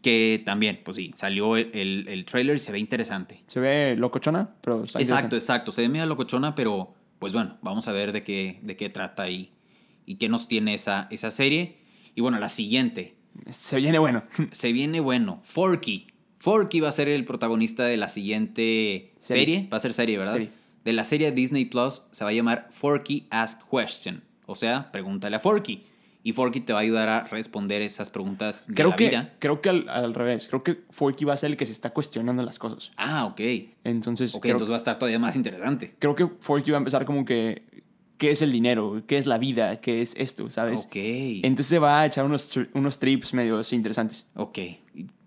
Que 0.02 0.42
también, 0.44 0.82
pues 0.84 0.98
sí, 0.98 1.12
salió 1.14 1.56
el, 1.56 1.70
el, 1.72 2.08
el 2.08 2.26
trailer 2.26 2.56
y 2.56 2.58
se 2.58 2.72
ve 2.72 2.78
interesante. 2.78 3.42
Se 3.46 3.58
ve 3.58 3.96
locochona, 3.96 4.50
pero 4.60 4.82
está 4.82 4.98
Exacto, 4.98 5.34
exacto. 5.34 5.72
Se 5.72 5.80
ve 5.80 5.88
medio 5.88 6.04
locochona, 6.04 6.54
pero 6.54 6.92
pues 7.18 7.32
bueno, 7.32 7.56
vamos 7.62 7.88
a 7.88 7.92
ver 7.92 8.12
de 8.12 8.22
qué, 8.22 8.58
de 8.60 8.76
qué 8.76 8.90
trata 8.90 9.30
y, 9.30 9.50
y 10.04 10.16
qué 10.16 10.28
nos 10.28 10.46
tiene 10.46 10.74
esa, 10.74 11.08
esa 11.10 11.30
serie. 11.30 11.78
Y 12.14 12.20
bueno, 12.20 12.38
la 12.38 12.50
siguiente. 12.50 13.16
Se 13.46 13.78
viene 13.78 13.98
bueno. 13.98 14.24
Se 14.52 14.72
viene 14.72 15.00
bueno. 15.00 15.40
Forky. 15.42 16.07
Forky 16.38 16.80
va 16.80 16.88
a 16.88 16.92
ser 16.92 17.08
el 17.08 17.24
protagonista 17.24 17.84
de 17.84 17.96
la 17.96 18.08
siguiente 18.08 19.12
serie. 19.18 19.44
Serie. 19.44 19.68
Va 19.72 19.76
a 19.76 19.80
ser 19.80 19.94
serie, 19.94 20.18
¿verdad? 20.18 20.32
Serie. 20.34 20.50
De 20.84 20.92
la 20.92 21.04
serie 21.04 21.32
Disney 21.32 21.64
Plus 21.64 22.02
se 22.12 22.24
va 22.24 22.30
a 22.30 22.32
llamar 22.32 22.68
Forky 22.70 23.26
Ask 23.30 23.60
Question. 23.70 24.22
O 24.46 24.54
sea, 24.54 24.90
pregúntale 24.92 25.36
a 25.36 25.40
Forky. 25.40 25.84
Y 26.22 26.32
Forky 26.32 26.60
te 26.60 26.72
va 26.72 26.80
a 26.80 26.82
ayudar 26.82 27.08
a 27.08 27.24
responder 27.24 27.80
esas 27.82 28.10
preguntas 28.10 28.64
de 28.66 28.74
Creo 28.74 28.90
la 28.90 28.96
que, 28.96 29.08
vida. 29.08 29.34
creo 29.38 29.60
que 29.60 29.68
al, 29.70 29.88
al 29.88 30.14
revés. 30.14 30.48
Creo 30.48 30.62
que 30.62 30.80
Forky 30.90 31.24
va 31.24 31.34
a 31.34 31.36
ser 31.36 31.50
el 31.50 31.56
que 31.56 31.64
se 31.66 31.72
está 31.72 31.90
cuestionando 31.90 32.42
las 32.42 32.58
cosas. 32.58 32.92
Ah, 32.96 33.24
ok. 33.26 33.40
Entonces, 33.84 34.34
Ok, 34.34 34.42
creo, 34.42 34.52
entonces 34.54 34.70
va 34.70 34.76
a 34.76 34.78
estar 34.78 34.98
todavía 34.98 35.18
más 35.18 35.36
interesante. 35.36 35.94
creo 35.98 36.14
que 36.14 36.26
Forky 36.40 36.70
va 36.70 36.78
a 36.78 36.80
empezar 36.80 37.04
como 37.04 37.24
que. 37.24 37.62
¿Qué 38.18 38.30
es 38.32 38.42
el 38.42 38.50
dinero? 38.50 39.00
¿Qué 39.06 39.16
es 39.16 39.26
la 39.26 39.38
vida? 39.38 39.80
¿Qué 39.80 40.02
es 40.02 40.14
esto? 40.16 40.50
¿Sabes? 40.50 40.86
Ok. 40.86 40.96
Entonces 40.96 41.66
se 41.66 41.78
va 41.78 42.00
a 42.00 42.06
echar 42.06 42.24
unos, 42.24 42.50
unos 42.74 42.98
trips 42.98 43.32
medios 43.32 43.72
interesantes. 43.72 44.26
Ok. 44.34 44.58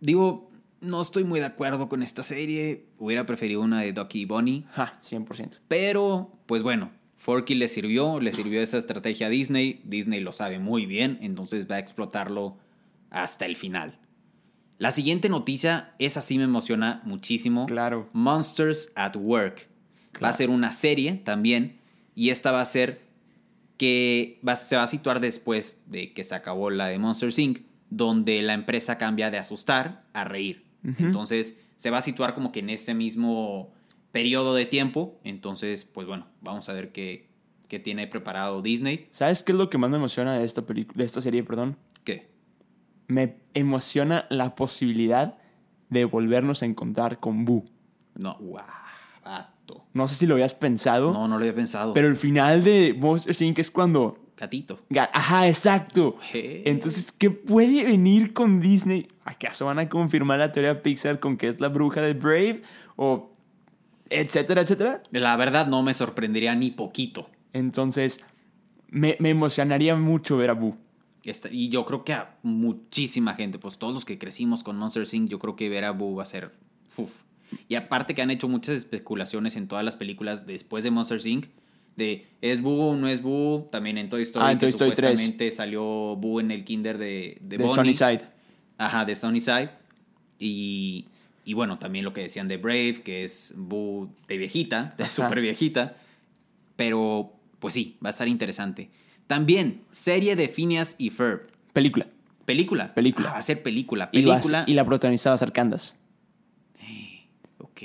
Digo, 0.01 0.50
no 0.81 1.01
estoy 1.01 1.23
muy 1.23 1.39
de 1.39 1.45
acuerdo 1.45 1.87
con 1.89 2.03
esta 2.03 2.23
serie. 2.23 2.85
Hubiera 2.97 3.25
preferido 3.25 3.61
una 3.61 3.81
de 3.81 3.93
Ducky 3.93 4.21
y 4.21 4.25
Bonnie. 4.25 4.65
Ja, 4.73 4.99
100%. 5.01 5.59
Pero, 5.67 6.37
pues 6.47 6.63
bueno, 6.63 6.91
Forky 7.15 7.55
le 7.55 7.67
sirvió, 7.67 8.19
le 8.19 8.33
sirvió 8.33 8.61
esa 8.61 8.77
estrategia 8.77 9.27
a 9.27 9.29
Disney. 9.29 9.81
Disney 9.85 10.19
lo 10.19 10.31
sabe 10.33 10.59
muy 10.59 10.85
bien, 10.85 11.19
entonces 11.21 11.69
va 11.69 11.75
a 11.75 11.79
explotarlo 11.79 12.57
hasta 13.09 13.45
el 13.45 13.55
final. 13.55 13.99
La 14.79 14.89
siguiente 14.91 15.29
noticia, 15.29 15.93
esa 15.99 16.21
sí 16.21 16.37
me 16.39 16.45
emociona 16.45 17.01
muchísimo. 17.05 17.67
Claro. 17.67 18.09
Monsters 18.13 18.91
at 18.95 19.15
Work. 19.15 19.69
Va 20.23 20.29
a 20.29 20.33
ser 20.33 20.49
una 20.49 20.71
serie 20.71 21.13
también. 21.23 21.79
Y 22.15 22.31
esta 22.31 22.51
va 22.51 22.61
a 22.61 22.65
ser 22.65 23.01
que 23.77 24.39
va- 24.47 24.55
se 24.55 24.75
va 24.75 24.83
a 24.83 24.87
situar 24.87 25.19
después 25.19 25.81
de 25.85 26.13
que 26.13 26.23
se 26.23 26.35
acabó 26.35 26.69
la 26.69 26.87
de 26.87 26.97
Monsters 26.99 27.37
Inc., 27.39 27.59
donde 27.89 28.41
la 28.41 28.53
empresa 28.53 28.97
cambia 28.97 29.29
de 29.31 29.37
asustar 29.37 30.05
a 30.13 30.23
reír. 30.23 30.65
Entonces 30.83 31.57
se 31.75 31.89
va 31.89 31.99
a 31.99 32.01
situar 32.01 32.33
como 32.33 32.51
que 32.51 32.59
en 32.59 32.69
ese 32.69 32.93
mismo 32.93 33.71
periodo 34.11 34.55
de 34.55 34.65
tiempo. 34.65 35.19
Entonces, 35.23 35.85
pues 35.85 36.07
bueno, 36.07 36.25
vamos 36.41 36.67
a 36.69 36.73
ver 36.73 36.91
qué, 36.91 37.29
qué 37.67 37.79
tiene 37.79 38.07
preparado 38.07 38.61
Disney. 38.61 39.07
¿Sabes 39.11 39.43
qué 39.43 39.51
es 39.51 39.57
lo 39.57 39.69
que 39.69 39.77
más 39.77 39.89
me 39.89 39.97
emociona 39.97 40.33
de 40.37 40.43
esta, 40.45 40.61
de 40.61 41.03
esta 41.03 41.21
serie? 41.21 41.43
Perdón. 41.43 41.77
¿Qué? 42.03 42.29
Me 43.07 43.37
emociona 43.53 44.25
la 44.29 44.55
posibilidad 44.55 45.37
de 45.89 46.05
volvernos 46.05 46.61
a 46.63 46.65
encontrar 46.65 47.19
con 47.19 47.45
Boo. 47.45 47.65
No, 48.15 48.37
vato. 49.23 49.85
No 49.93 50.07
sé 50.07 50.15
si 50.15 50.25
lo 50.25 50.33
habías 50.35 50.53
pensado, 50.53 51.11
No, 51.13 51.27
no 51.27 51.35
lo 51.37 51.43
había 51.43 51.55
pensado. 51.55 51.93
pero 51.93 52.07
el 52.07 52.15
final 52.15 52.63
de 52.63 52.95
Monster 52.97 53.35
Inc. 53.41 53.59
es 53.59 53.69
cuando... 53.71 54.17
Gatito. 54.41 54.79
ga- 54.89 55.09
Ajá, 55.13 55.47
exacto. 55.47 56.17
Hey. 56.31 56.63
Entonces, 56.65 57.11
¿qué 57.11 57.29
puede 57.29 57.85
venir 57.85 58.33
con 58.33 58.59
Disney? 58.59 59.07
¿Acaso 59.23 59.67
van 59.67 59.77
a 59.79 59.87
confirmar 59.87 60.39
la 60.39 60.51
teoría 60.51 60.81
Pixar 60.81 61.19
con 61.19 61.37
que 61.37 61.47
es 61.47 61.61
la 61.61 61.67
bruja 61.69 62.01
de 62.01 62.13
Brave? 62.15 62.63
O 62.95 63.31
etcétera, 64.09 64.61
etcétera. 64.61 65.03
La 65.11 65.37
verdad 65.37 65.67
no 65.67 65.83
me 65.83 65.93
sorprendería 65.93 66.55
ni 66.55 66.71
poquito. 66.71 67.29
Entonces, 67.53 68.19
me, 68.89 69.15
me 69.19 69.29
emocionaría 69.29 69.95
mucho 69.95 70.37
ver 70.37 70.49
a 70.49 70.53
Boo. 70.53 70.75
Esta- 71.23 71.49
y 71.51 71.69
yo 71.69 71.85
creo 71.85 72.03
que 72.03 72.13
a 72.13 72.35
muchísima 72.41 73.35
gente, 73.35 73.59
pues 73.59 73.77
todos 73.77 73.93
los 73.93 74.05
que 74.05 74.17
crecimos 74.17 74.63
con 74.63 74.75
Monster 74.75 75.05
Inc., 75.11 75.29
yo 75.29 75.37
creo 75.37 75.55
que 75.55 75.69
ver 75.69 75.85
a 75.85 75.91
Boo 75.91 76.15
va 76.15 76.23
a 76.23 76.25
ser. 76.25 76.51
uf. 76.97 77.11
Y 77.67 77.75
aparte 77.75 78.15
que 78.15 78.21
han 78.21 78.31
hecho 78.31 78.47
muchas 78.47 78.75
especulaciones 78.77 79.55
en 79.55 79.67
todas 79.67 79.83
las 79.85 79.95
películas 79.97 80.47
después 80.47 80.83
de 80.83 80.89
Monster 80.91 81.19
Inc. 81.27 81.45
De 82.01 82.27
es 82.41 82.61
Boo, 82.61 82.95
no 82.95 83.07
es 83.07 83.21
Boo. 83.21 83.69
También 83.71 83.97
en 83.97 84.09
Toy 84.09 84.23
Story, 84.23 84.45
Ah, 84.45 84.51
en 84.51 84.57
que 84.57 84.65
Toy 84.65 84.69
Story 84.71 84.91
3. 84.93 85.09
supuestamente 85.11 85.51
salió 85.51 85.83
Boo 86.15 86.39
en 86.39 86.51
el 86.51 86.63
kinder 86.63 86.97
de, 86.97 87.37
de, 87.41 87.57
De 87.57 87.63
Bonnie. 87.63 87.75
Sunnyside. 87.93 88.21
Ajá, 88.77 89.05
de 89.05 89.15
Sunnyside. 89.15 89.69
Y, 90.39 91.05
y 91.45 91.53
bueno, 91.53 91.77
también 91.77 92.03
lo 92.03 92.13
que 92.13 92.21
decían 92.21 92.47
de 92.47 92.57
Brave, 92.57 93.01
que 93.03 93.23
es 93.23 93.53
Boo 93.55 94.09
de 94.27 94.37
viejita, 94.37 94.95
de 94.97 95.05
súper 95.09 95.39
viejita. 95.41 95.97
Pero, 96.75 97.33
pues 97.59 97.73
sí, 97.75 97.97
va 98.03 98.09
a 98.09 98.11
estar 98.11 98.27
interesante. 98.27 98.89
También, 99.27 99.83
serie 99.91 100.35
de 100.35 100.47
Phineas 100.49 100.95
y 100.97 101.09
Ferb. 101.11 101.47
Película. 101.73 102.07
Película. 102.45 102.93
Película. 102.93 103.29
Ah, 103.29 103.33
va 103.33 103.39
a 103.39 103.43
ser 103.43 103.61
película. 103.61 104.09
Y, 104.11 104.23
va 104.25 104.33
a 104.33 104.37
Película. 104.37 104.63
y 104.67 104.73
la 104.73 104.83
protagonista 104.85 105.29
va 105.29 105.35
a 105.35 105.37
ser 105.37 105.51
Candace. 105.51 105.93
Ok. 107.59 107.81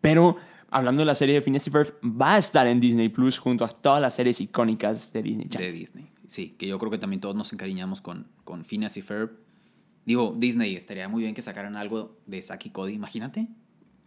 Pero, 0.00 0.36
hablando 0.72 1.00
de 1.02 1.06
la 1.06 1.14
serie 1.14 1.36
de 1.36 1.42
Phineas 1.42 1.66
y 1.66 1.70
Ferb, 1.70 1.94
va 2.04 2.34
a 2.34 2.38
estar 2.38 2.66
en 2.66 2.80
Disney 2.80 3.08
Plus 3.08 3.38
junto 3.38 3.64
a 3.64 3.68
todas 3.68 4.00
las 4.02 4.14
series 4.14 4.40
icónicas 4.40 5.12
de 5.12 5.22
Disney 5.22 5.48
Channel. 5.48 5.72
De 5.72 5.78
Disney. 5.78 6.10
Sí, 6.26 6.56
que 6.58 6.66
yo 6.66 6.78
creo 6.78 6.90
que 6.90 6.98
también 6.98 7.20
todos 7.20 7.36
nos 7.36 7.52
encariñamos 7.52 8.00
con, 8.00 8.26
con 8.44 8.64
Phineas 8.64 8.96
y 8.96 9.02
Ferb. 9.02 9.30
Digo, 10.06 10.34
Disney, 10.36 10.74
estaría 10.74 11.08
muy 11.08 11.22
bien 11.22 11.34
que 11.34 11.42
sacaran 11.42 11.76
algo 11.76 12.16
de 12.26 12.42
Saki 12.42 12.70
Cody, 12.70 12.94
imagínate. 12.94 13.46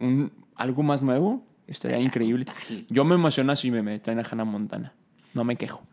Un- 0.00 0.30
algo 0.54 0.82
más 0.82 1.00
nuevo 1.02 1.46
estaría 1.66 1.98
increíble. 2.00 2.44
brutal. 2.44 2.86
Yo 2.90 3.04
me 3.04 3.14
emociono 3.14 3.54
si 3.56 3.70
me, 3.70 3.82
me 3.82 3.98
traen 3.98 4.18
a 4.18 4.22
Hannah 4.30 4.44
Montana. 4.44 4.92
No 5.34 5.44
me 5.44 5.56
quejo. 5.56 5.86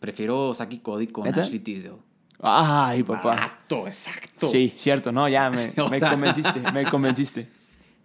Prefiero 0.00 0.54
Saki 0.54 0.78
Cody 0.78 1.08
con 1.08 1.24
¿Neta? 1.24 1.40
Ashley 1.42 1.58
Tisdale. 1.58 1.96
Ay, 2.40 3.02
papá. 3.02 3.32
Exacto, 3.34 3.86
exacto. 3.88 4.46
Sí, 4.46 4.72
cierto, 4.76 5.10
no, 5.10 5.28
ya 5.28 5.50
me, 5.50 5.72
me 5.90 5.98
convenciste, 6.00 6.60
me 6.72 6.84
convenciste. 6.84 7.48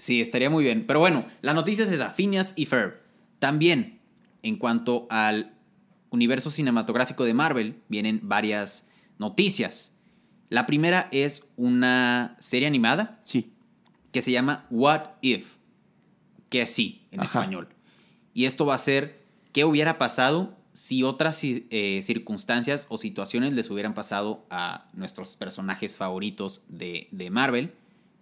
Sí, 0.04 0.20
estaría 0.20 0.50
muy 0.50 0.66
bien. 0.66 0.84
Pero 0.86 1.00
bueno, 1.00 1.26
la 1.42 1.54
noticia 1.54 1.86
es 1.86 1.90
esa, 1.90 2.10
Phineas 2.10 2.52
y 2.58 2.66
Ferb. 2.66 2.96
También, 3.40 4.02
en 4.42 4.58
cuanto 4.58 5.08
al 5.10 5.54
universo 6.10 6.50
cinematográfico 6.50 7.24
de 7.24 7.34
Marvel, 7.34 7.82
vienen 7.88 8.20
varias 8.22 8.86
noticias. 9.18 9.96
La 10.50 10.66
primera 10.66 11.08
es 11.14 11.48
una 11.56 12.36
serie 12.42 12.68
animada 12.68 13.22
Sí, 13.24 13.54
que 14.12 14.22
se 14.22 14.34
llama 14.34 14.66
What 14.70 15.12
If, 15.22 15.54
que 16.50 16.68
sí, 16.68 17.08
en 17.12 17.22
Ajá. 17.22 17.40
español. 17.40 17.70
Y 18.34 18.44
esto 18.44 18.66
va 18.66 18.76
a 18.76 18.80
ser 18.80 19.24
qué 19.54 19.64
hubiera 19.64 19.98
pasado 19.98 20.58
si 20.74 21.04
otras 21.04 21.40
eh, 21.46 22.02
circunstancias 22.04 22.88
o 22.90 22.98
situaciones 22.98 23.54
les 23.54 23.70
hubieran 23.70 23.94
pasado 23.94 24.46
a 24.50 24.90
nuestros 24.92 25.38
personajes 25.38 25.96
favoritos 25.96 26.66
de, 26.68 27.08
de 27.12 27.30
Marvel. 27.30 27.72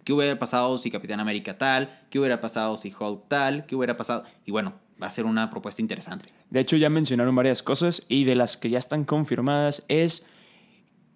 ¿Qué 0.04 0.12
hubiera 0.12 0.38
pasado 0.38 0.76
si 0.78 0.90
Capitán 0.90 1.20
América 1.20 1.56
tal? 1.58 2.00
¿Qué 2.10 2.18
hubiera 2.18 2.40
pasado 2.40 2.76
si 2.76 2.92
Hulk 2.98 3.28
tal? 3.28 3.66
¿Qué 3.66 3.76
hubiera 3.76 3.96
pasado? 3.96 4.24
Y 4.44 4.50
bueno, 4.50 4.74
va 5.00 5.06
a 5.06 5.10
ser 5.10 5.24
una 5.26 5.48
propuesta 5.50 5.80
interesante. 5.82 6.26
de 6.50 6.60
hecho 6.60 6.76
ya 6.76 6.90
mencionaron 6.90 7.34
varias 7.34 7.62
cosas 7.62 8.04
y 8.08 8.24
de 8.24 8.34
las 8.34 8.56
que 8.56 8.70
ya 8.70 8.78
están 8.78 9.04
confirmadas 9.04 9.84
es 9.88 10.24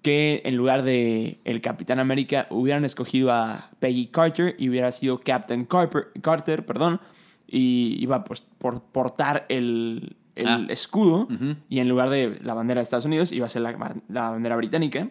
que 0.02 0.42
en 0.44 0.56
lugar 0.56 0.82
de 0.82 1.40
el 1.44 1.60
Capitán 1.60 1.98
América 1.98 2.46
hubieran 2.50 2.84
escogido 2.84 3.32
a 3.32 3.70
Peggy 3.80 4.06
Carter 4.06 4.54
y 4.58 4.68
hubiera 4.68 4.92
sido 4.92 5.20
Captain 5.20 5.64
Carter, 5.64 6.08
Carter 6.22 6.64
perdón, 6.64 7.00
y 7.48 7.96
iba 8.00 8.22
pues, 8.24 8.40
por 8.40 8.82
portar 8.82 9.46
el, 9.48 10.16
el 10.36 10.46
Ah. 10.48 10.64
escudo 10.68 11.26
y 11.68 11.80
en 11.80 11.88
lugar 11.88 12.10
de 12.10 12.38
la 12.42 12.54
bandera 12.54 12.78
de 12.80 12.82
Estados 12.84 13.04
Unidos 13.06 13.32
iba 13.32 13.46
a 13.46 13.48
ser 13.48 13.62
la 13.62 14.30
bandera 14.30 14.54
británica. 14.56 15.08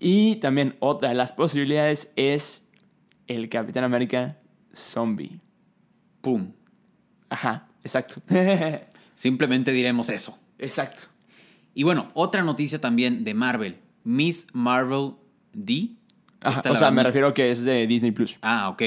Y 0.00 0.36
también 0.36 0.76
otra 0.78 1.08
de 1.08 1.14
las 1.16 1.32
posibilidades 1.32 2.12
es 2.14 2.62
el 3.28 3.48
Capitán 3.48 3.84
América 3.84 4.38
zombie. 4.74 5.40
¡Pum! 6.20 6.52
Ajá, 7.28 7.68
exacto. 7.84 8.20
Simplemente 9.14 9.72
diremos 9.72 10.08
eso. 10.08 10.38
exacto. 10.58 11.04
Y 11.74 11.84
bueno, 11.84 12.10
otra 12.14 12.42
noticia 12.42 12.80
también 12.80 13.22
de 13.22 13.34
Marvel. 13.34 13.78
Miss 14.02 14.48
Marvel 14.52 15.12
D. 15.52 15.90
Ajá, 16.40 16.62
o 16.70 16.76
sea, 16.76 16.90
me 16.90 17.04
refiero 17.04 17.34
que 17.34 17.50
es 17.50 17.62
de 17.62 17.86
Disney 17.86 18.10
Plus. 18.10 18.36
Ah, 18.42 18.68
ok. 18.70 18.82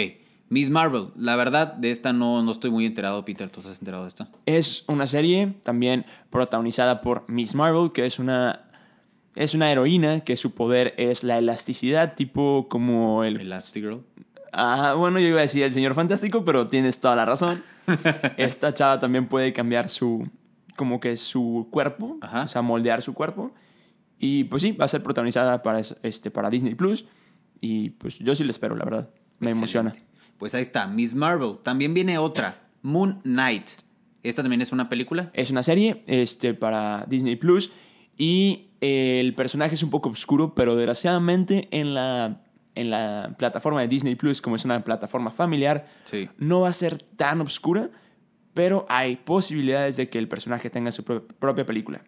Miss 0.50 0.70
Marvel. 0.70 1.08
La 1.16 1.38
verdad, 1.38 1.74
de 1.74 1.92
esta 1.92 2.12
no, 2.12 2.44
no 2.44 2.52
estoy 2.52 2.72
muy 2.72 2.86
enterado, 2.86 3.24
Peter. 3.24 3.50
¿Tú 3.50 3.62
estás 3.62 3.80
enterado 3.80 4.04
de 4.04 4.10
esta? 4.10 4.28
Es 4.46 4.84
una 4.88 5.08
serie 5.08 5.54
también 5.64 6.06
protagonizada 6.30 7.02
por 7.02 7.24
Miss 7.30 7.56
Marvel, 7.56 7.94
que 7.94 8.06
es 8.06 8.20
una, 8.20 8.70
es 9.36 9.54
una 9.54 9.72
heroína 9.72 10.22
que 10.22 10.36
su 10.36 10.52
poder 10.52 10.94
es 10.98 11.24
la 11.24 11.38
elasticidad, 11.38 12.16
tipo 12.16 12.68
como 12.68 13.24
el... 13.24 13.40
Elastigirl. 13.40 14.04
Ah, 14.52 14.96
bueno, 14.98 15.20
yo 15.20 15.28
iba 15.28 15.40
a 15.40 15.44
decir 15.44 15.64
el 15.64 15.74
señor 15.74 15.94
fantástico, 15.94 16.44
pero 16.44 16.68
tienes 16.68 17.00
toda 17.00 17.16
la 17.16 17.26
razón. 17.26 17.64
Esta 18.38 18.74
chava 18.74 19.00
también 19.00 19.28
puede 19.28 19.54
cambiar 19.54 19.90
su, 19.90 20.28
como 20.76 21.00
que 21.00 21.16
su 21.18 21.68
cuerpo, 21.72 22.18
Ajá. 22.22 22.44
o 22.44 22.48
sea, 22.48 22.62
moldear 22.62 23.02
su 23.02 23.14
cuerpo. 23.14 23.54
Y 24.20 24.44
pues 24.46 24.62
sí, 24.62 24.74
va 24.74 24.86
a 24.86 24.88
ser 24.88 25.02
protagonizada 25.04 25.64
para, 25.64 25.82
este, 26.04 26.30
para 26.32 26.50
Disney 26.50 26.76
Plus. 26.76 27.06
Y 27.60 27.92
pues 27.92 28.20
yo 28.20 28.36
sí 28.36 28.44
la 28.44 28.52
espero, 28.52 28.76
la 28.76 28.86
verdad. 28.86 29.10
Me 29.40 29.50
Excelente. 29.50 29.58
emociona. 29.58 29.94
Pues 30.38 30.54
ahí 30.56 30.62
está, 30.62 30.88
Miss 30.88 31.16
Marvel. 31.16 31.58
También 31.64 31.94
viene 31.94 32.18
otra, 32.18 32.62
Moon 32.82 33.22
Knight. 33.24 33.70
¿Esta 34.24 34.44
también 34.44 34.62
es 34.62 34.72
una 34.72 34.90
película? 34.90 35.32
Es 35.34 35.50
una 35.50 35.64
serie 35.64 36.04
este, 36.06 36.54
para 36.54 37.06
Disney 37.08 37.36
Plus 37.36 37.72
y 38.18 38.68
eh, 38.82 39.20
el 39.20 39.34
personaje 39.34 39.74
es 39.76 39.82
un 39.84 39.90
poco 39.90 40.10
oscuro, 40.10 40.54
pero 40.54 40.76
desgraciadamente 40.76 41.68
en 41.72 41.94
la, 41.96 42.42
en 42.76 42.90
la 42.90 43.36
plataforma 43.38 43.82
de 43.82 43.88
Disney 43.88 44.16
Plus, 44.16 44.42
como 44.42 44.56
es 44.56 44.66
una 44.66 44.84
plataforma 44.84 45.32
familiar, 45.32 45.88
Sí. 46.04 46.30
no 46.38 46.62
va 46.62 46.70
a 46.70 46.74
ser 46.74 47.04
tan 47.18 47.42
oscura, 47.42 47.90
pero 48.54 48.86
hay 48.90 49.16
posibilidades 49.18 49.98
de 49.98 50.10
que 50.10 50.18
el 50.20 50.28
personaje 50.28 50.70
tenga 50.70 50.92
su 50.92 51.04
pro- 51.04 51.26
propia 51.28 51.66
película 51.66 52.02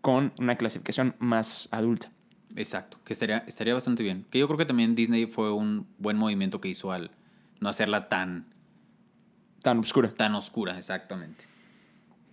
con 0.00 0.32
una 0.38 0.56
clasificación 0.56 1.14
más 1.18 1.68
adulta. 1.72 2.10
Exacto, 2.56 2.98
que 3.04 3.12
estaría, 3.12 3.38
estaría 3.48 3.74
bastante 3.74 4.02
bien. 4.04 4.26
Que 4.30 4.38
yo 4.38 4.46
creo 4.46 4.58
que 4.58 4.66
también 4.66 4.94
Disney 4.94 5.26
fue 5.26 5.52
un 5.52 5.88
buen 5.98 6.16
movimiento 6.16 6.60
que 6.60 6.68
hizo 6.68 6.92
al 6.92 7.10
no 7.60 7.68
hacerla 7.68 8.08
tan, 8.08 8.46
Tan 9.62 9.78
oscura. 9.78 10.12
tan 10.14 10.34
oscura, 10.34 10.78
exactamente. 10.78 11.46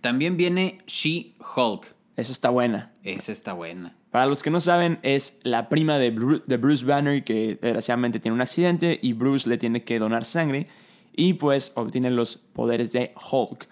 También 0.00 0.36
viene 0.36 0.78
She-Hulk. 0.86 1.94
Esa 2.16 2.30
está 2.32 2.50
buena. 2.50 2.92
Esa 3.02 3.32
está 3.32 3.52
buena. 3.54 3.96
Para 4.12 4.26
los 4.26 4.42
que 4.44 4.50
no 4.50 4.60
saben, 4.60 5.00
es 5.02 5.40
la 5.42 5.68
prima 5.68 5.98
de, 5.98 6.14
Bru- 6.14 6.44
de 6.46 6.56
Bruce 6.58 6.84
Banner 6.84 7.24
que 7.24 7.58
desgraciadamente 7.60 8.20
tiene 8.20 8.34
un 8.36 8.40
accidente 8.42 9.00
y 9.02 9.14
Bruce 9.14 9.48
le 9.48 9.58
tiene 9.58 9.82
que 9.82 9.98
donar 9.98 10.24
sangre 10.24 10.68
y 11.16 11.32
pues 11.34 11.72
obtiene 11.74 12.10
los 12.10 12.36
poderes 12.36 12.92
de 12.92 13.12
Hulk. 13.32 13.66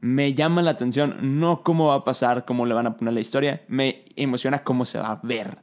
Me 0.00 0.34
llama 0.34 0.62
la 0.62 0.72
atención 0.72 1.38
no 1.38 1.62
cómo 1.62 1.88
va 1.88 1.94
a 1.96 2.04
pasar, 2.04 2.44
cómo 2.44 2.66
le 2.66 2.74
van 2.74 2.86
a 2.88 2.96
poner 2.96 3.14
la 3.14 3.20
historia, 3.20 3.62
me 3.68 4.04
emociona 4.16 4.64
cómo 4.64 4.84
se 4.84 4.98
va 4.98 5.12
a 5.12 5.20
ver. 5.22 5.58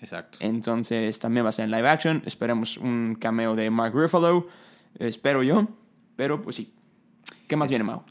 Exacto. 0.00 0.38
Entonces 0.40 1.18
también 1.18 1.44
va 1.44 1.50
a 1.50 1.52
ser 1.52 1.66
en 1.66 1.72
live 1.72 1.88
action, 1.88 2.22
esperemos 2.24 2.78
un 2.78 3.16
cameo 3.20 3.54
de 3.54 3.68
Mark 3.70 3.92
Ruffalo, 3.94 4.46
espero 4.98 5.42
yo, 5.42 5.68
pero 6.16 6.40
pues 6.40 6.56
sí. 6.56 6.72
¿Qué 7.48 7.56
más 7.56 7.66
Es- 7.66 7.70
viene, 7.70 7.84
Mau? 7.84 8.02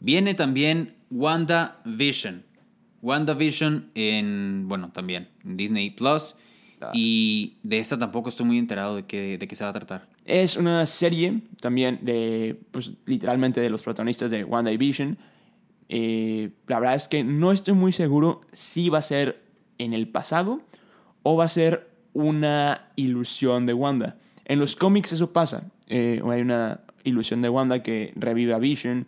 Viene 0.00 0.34
también 0.34 0.96
WandaVision. 1.10 2.44
WandaVision 3.04 3.90
en, 3.94 4.64
bueno, 4.66 4.90
también 4.90 5.28
en 5.44 5.56
Disney 5.56 5.90
Plus. 5.90 6.34
Ah. 6.80 6.90
Y 6.94 7.58
de 7.62 7.78
esta 7.78 7.98
tampoco 7.98 8.30
estoy 8.30 8.46
muy 8.46 8.58
enterado 8.58 8.96
de 8.96 9.04
qué, 9.04 9.38
de 9.38 9.46
qué 9.46 9.54
se 9.54 9.62
va 9.62 9.70
a 9.70 9.72
tratar. 9.74 10.08
Es 10.24 10.56
una 10.56 10.86
serie 10.86 11.42
también 11.60 11.98
de, 12.02 12.58
pues 12.70 12.92
literalmente 13.04 13.60
de 13.60 13.68
los 13.68 13.82
protagonistas 13.82 14.30
de 14.30 14.44
WandaVision. 14.44 15.18
Eh, 15.90 16.50
la 16.66 16.80
verdad 16.80 16.96
es 16.96 17.06
que 17.06 17.22
no 17.22 17.52
estoy 17.52 17.74
muy 17.74 17.92
seguro 17.92 18.40
si 18.52 18.88
va 18.88 18.98
a 18.98 19.02
ser 19.02 19.42
en 19.76 19.92
el 19.92 20.08
pasado 20.08 20.62
o 21.22 21.36
va 21.36 21.44
a 21.44 21.48
ser 21.48 21.90
una 22.14 22.88
ilusión 22.96 23.66
de 23.66 23.74
Wanda. 23.74 24.16
En 24.46 24.58
los 24.58 24.76
cómics 24.76 25.12
eso 25.12 25.32
pasa. 25.32 25.70
Eh, 25.88 26.22
hay 26.24 26.40
una 26.40 26.80
ilusión 27.02 27.42
de 27.42 27.50
Wanda 27.50 27.82
que 27.82 28.12
revive 28.16 28.54
a 28.54 28.58
Vision 28.58 29.06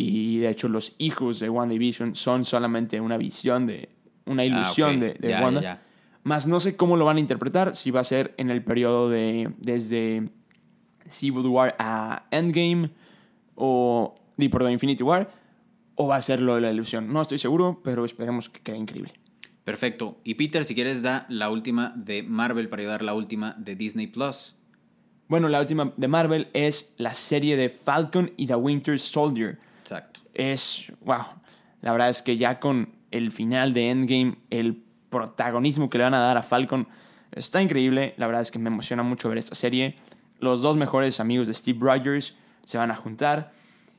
y 0.00 0.38
de 0.38 0.48
hecho 0.50 0.68
los 0.68 0.94
hijos 0.98 1.40
de 1.40 1.48
Wanda 1.50 1.74
y 1.74 1.78
Vision 1.78 2.14
son 2.14 2.44
solamente 2.44 3.00
una 3.00 3.16
visión 3.16 3.66
de 3.66 3.88
una 4.26 4.44
ilusión 4.44 4.90
Ah, 4.90 4.94
ok. 4.94 5.00
de, 5.00 5.14
de 5.14 5.28
Ya, 5.28 5.38
ya, 5.38 5.44
Wanda. 5.44 5.60
ya. 5.62 5.82
Más 6.24 6.46
no 6.46 6.60
sé 6.60 6.76
cómo 6.76 6.96
lo 6.96 7.04
van 7.04 7.16
a 7.16 7.20
interpretar, 7.20 7.74
si 7.74 7.90
va 7.90 8.00
a 8.00 8.04
ser 8.04 8.34
en 8.36 8.50
el 8.50 8.62
periodo 8.62 9.08
de 9.08 9.50
desde 9.58 10.28
Civil 11.08 11.46
War 11.46 11.74
a 11.78 12.26
Endgame 12.30 12.90
o 13.54 14.14
y, 14.36 14.48
perdón, 14.48 14.72
Infinity 14.72 15.02
War 15.02 15.30
o 15.96 16.06
va 16.06 16.16
a 16.16 16.22
ser 16.22 16.40
lo 16.40 16.54
de 16.54 16.60
la 16.60 16.70
ilusión. 16.70 17.12
No 17.12 17.20
estoy 17.22 17.38
seguro, 17.38 17.80
pero 17.82 18.04
esperemos 18.04 18.48
que 18.48 18.60
quede 18.60 18.76
increíble. 18.76 19.14
Perfecto. 19.64 20.18
Y 20.22 20.34
Peter, 20.34 20.64
si 20.64 20.74
quieres, 20.74 21.02
da 21.02 21.26
la 21.28 21.50
última 21.50 21.92
de 21.96 22.22
Marvel 22.22 22.68
para 22.68 22.82
ayudar 22.82 23.02
la 23.02 23.14
última 23.14 23.54
de 23.58 23.74
Disney 23.74 24.06
Plus. 24.06 24.54
Bueno, 25.28 25.48
la 25.48 25.60
última 25.60 25.92
de 25.96 26.08
Marvel 26.08 26.48
es 26.54 26.94
la 26.98 27.14
serie 27.14 27.56
de 27.56 27.68
Falcon 27.68 28.32
y 28.36 28.46
The 28.46 28.54
Winter 28.54 28.98
Soldier. 29.00 29.58
Es, 30.38 30.90
wow, 31.00 31.26
la 31.82 31.92
verdad 31.92 32.08
es 32.08 32.22
que 32.22 32.38
ya 32.38 32.60
con 32.60 32.94
el 33.10 33.32
final 33.32 33.74
de 33.74 33.90
Endgame, 33.90 34.36
el 34.50 34.82
protagonismo 35.10 35.90
que 35.90 35.98
le 35.98 36.04
van 36.04 36.14
a 36.14 36.20
dar 36.20 36.36
a 36.36 36.42
Falcon 36.42 36.88
está 37.32 37.60
increíble. 37.60 38.14
La 38.16 38.26
verdad 38.26 38.42
es 38.42 38.50
que 38.50 38.58
me 38.58 38.68
emociona 38.68 39.02
mucho 39.02 39.28
ver 39.28 39.38
esta 39.38 39.54
serie. 39.54 39.96
Los 40.38 40.62
dos 40.62 40.76
mejores 40.76 41.20
amigos 41.20 41.48
de 41.48 41.54
Steve 41.54 41.78
Rogers 41.80 42.36
se 42.64 42.78
van 42.78 42.90
a 42.90 42.94
juntar 42.94 43.52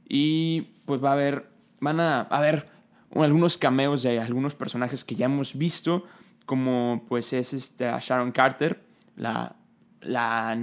y 0.07 0.61
pues 0.85 1.03
va 1.03 1.09
a 1.09 1.13
haber, 1.13 1.49
van 1.81 1.99
a 1.99 2.21
haber 2.21 2.69
algunos 3.15 3.57
cameos 3.57 4.03
de 4.03 4.19
algunos 4.19 4.55
personajes 4.55 5.03
que 5.03 5.15
ya 5.15 5.25
hemos 5.25 5.57
visto, 5.57 6.05
como 6.45 7.03
pues 7.09 7.33
es 7.33 7.75
Sharon 7.77 8.31
Carter, 8.31 8.81
la, 9.15 9.55
la 10.01 10.57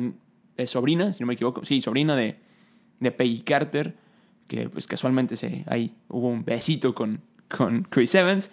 eh, 0.56 0.66
sobrina, 0.66 1.12
si 1.12 1.22
no 1.22 1.26
me 1.26 1.34
equivoco, 1.34 1.64
sí, 1.64 1.80
sobrina 1.80 2.16
de, 2.16 2.38
de 3.00 3.12
Peggy 3.12 3.40
Carter, 3.40 3.96
que 4.46 4.68
pues 4.68 4.86
casualmente 4.86 5.36
se, 5.36 5.64
ahí 5.66 5.94
hubo 6.08 6.28
un 6.28 6.44
besito 6.44 6.94
con, 6.94 7.20
con 7.48 7.82
Chris 7.82 8.14
Evans. 8.14 8.50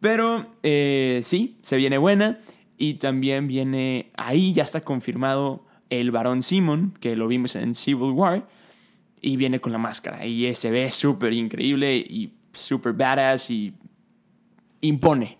Pero 0.00 0.54
eh, 0.62 1.20
sí, 1.22 1.58
se 1.62 1.76
viene 1.76 1.98
buena. 1.98 2.40
Y 2.76 2.94
también 2.94 3.48
viene, 3.48 4.12
ahí 4.16 4.52
ya 4.52 4.62
está 4.62 4.82
confirmado 4.82 5.66
el 5.90 6.10
varón 6.12 6.42
Simon, 6.42 6.94
que 7.00 7.16
lo 7.16 7.26
vimos 7.26 7.56
en 7.56 7.74
Civil 7.74 8.12
War. 8.12 8.48
Y 9.20 9.36
viene 9.36 9.60
con 9.60 9.72
la 9.72 9.78
máscara. 9.78 10.24
Y 10.24 10.54
se 10.54 10.70
ve 10.70 10.90
súper 10.90 11.32
increíble 11.32 11.96
y 11.96 12.32
súper 12.52 12.92
badass 12.92 13.50
y 13.50 13.74
impone. 14.80 15.38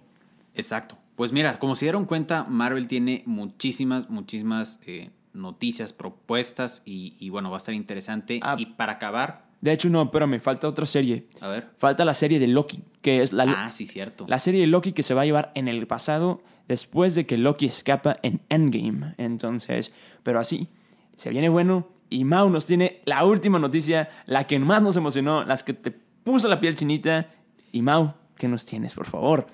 Exacto. 0.55 0.99
Pues 1.15 1.33
mira, 1.33 1.59
como 1.59 1.77
se 1.77 1.85
dieron 1.85 2.05
cuenta, 2.05 2.45
Marvel 2.45 2.89
tiene 2.89 3.23
muchísimas, 3.27 4.09
muchísimas 4.11 4.81
eh, 4.87 5.11
noticias, 5.33 5.93
propuestas 5.93 6.83
y, 6.85 7.17
y 7.19 7.31
bueno, 7.31 7.51
va 7.51 7.57
a 7.57 7.59
estar 7.59 7.75
interesante. 7.75 8.41
Ah. 8.43 8.57
Y 8.59 8.67
para 8.67 8.93
acabar, 8.95 9.48
De 9.61 9.73
hecho, 9.73 9.89
no, 9.91 10.11
pero 10.11 10.27
me 10.27 10.39
falta 10.41 10.69
otra 10.69 10.87
serie. 10.87 11.27
a 11.41 11.49
ver. 11.49 11.71
Falta 11.79 12.05
la 12.05 12.15
serie 12.15 12.39
de 12.39 12.47
Loki, 12.47 12.83
que 13.03 13.23
es 13.23 13.33
la, 13.33 13.45
Ah, 13.45 13.73
sí, 13.73 13.87
cierto. 13.87 14.25
La 14.29 14.39
serie 14.39 14.61
de 14.61 14.67
Loki 14.69 14.93
que 14.93 15.03
se 15.03 15.15
va 15.15 15.23
a 15.23 15.25
llevar 15.25 15.51
en 15.55 15.67
el 15.69 15.87
pasado 15.87 16.43
después 16.69 17.15
de 17.15 17.27
que 17.27 17.39
Loki 17.39 17.67
escapa 17.67 18.19
en 18.23 18.41
Endgame. 18.49 19.15
Entonces, 19.19 19.93
pero 20.23 20.39
así, 20.39 20.69
se 21.17 21.31
viene 21.31 21.49
bueno. 21.49 21.89
Y 22.11 22.25
Mau 22.25 22.49
nos 22.49 22.67
tiene 22.67 23.03
la 23.05 23.25
última 23.25 23.59
noticia, 23.59 24.09
la 24.27 24.47
que 24.47 24.59
más 24.59 24.81
nos 24.81 24.97
emocionó, 24.97 25.45
las 25.45 25.65
que 25.65 25.75
te 25.75 25.91
puso 25.91 26.49
la 26.49 26.61
piel 26.61 26.77
chinita. 26.77 27.29
Y 27.73 27.83
Mau, 27.83 28.15
¿qué 28.37 28.49
nos 28.49 28.65
tienes, 28.65 28.95
por 28.95 29.07
favor? 29.07 29.47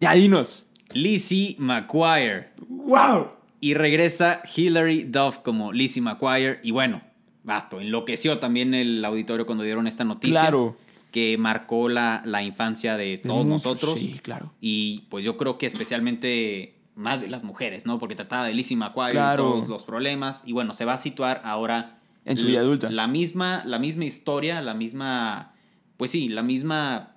Ya 0.00 0.14
dinos. 0.14 0.66
Lizzie 0.92 1.54
McGuire. 1.58 2.50
¡Wow! 2.68 3.28
Y 3.60 3.74
regresa 3.74 4.42
Hilary 4.56 5.04
Duff 5.04 5.38
como 5.38 5.70
Lizzie 5.72 6.02
McGuire. 6.02 6.58
Y 6.64 6.70
bueno, 6.72 7.02
vato, 7.50 7.80
enloqueció 7.80 8.38
también 8.38 8.72
el 8.74 9.04
auditorio 9.04 9.44
cuando 9.46 9.64
dieron 9.64 9.86
esta 9.86 10.04
noticia. 10.04 10.40
Claro. 10.40 10.76
Que 11.12 11.36
marcó 11.38 11.88
la, 11.88 12.22
la 12.24 12.42
infancia 12.44 12.96
de 12.96 13.18
todos 13.18 13.44
nosotros. 13.44 13.98
sí, 13.98 14.20
claro. 14.22 14.52
Y 14.60 15.06
pues 15.10 15.24
yo 15.24 15.36
creo 15.36 15.58
que 15.58 15.66
especialmente 15.66 16.76
más 16.94 17.20
de 17.20 17.28
las 17.28 17.42
mujeres, 17.42 17.84
¿no? 17.84 17.98
Porque 17.98 18.14
trataba 18.14 18.46
de 18.46 18.54
Lizzie 18.54 18.76
McGuire 18.76 19.12
Claro. 19.12 19.42
todos 19.54 19.68
los 19.68 19.84
problemas. 19.84 20.42
Y 20.46 20.52
bueno, 20.52 20.72
se 20.72 20.84
va 20.84 20.94
a 20.94 20.98
situar 20.98 21.42
ahora. 21.44 21.98
En 22.24 22.38
su 22.38 22.46
vida 22.46 22.60
adulta. 22.60 22.90
La 22.90 23.08
misma, 23.08 23.62
la 23.66 23.78
misma 23.80 24.04
historia, 24.04 24.60
la 24.62 24.74
misma. 24.74 25.52
Pues 25.96 26.10
sí, 26.12 26.28
la 26.28 26.42
misma 26.42 27.16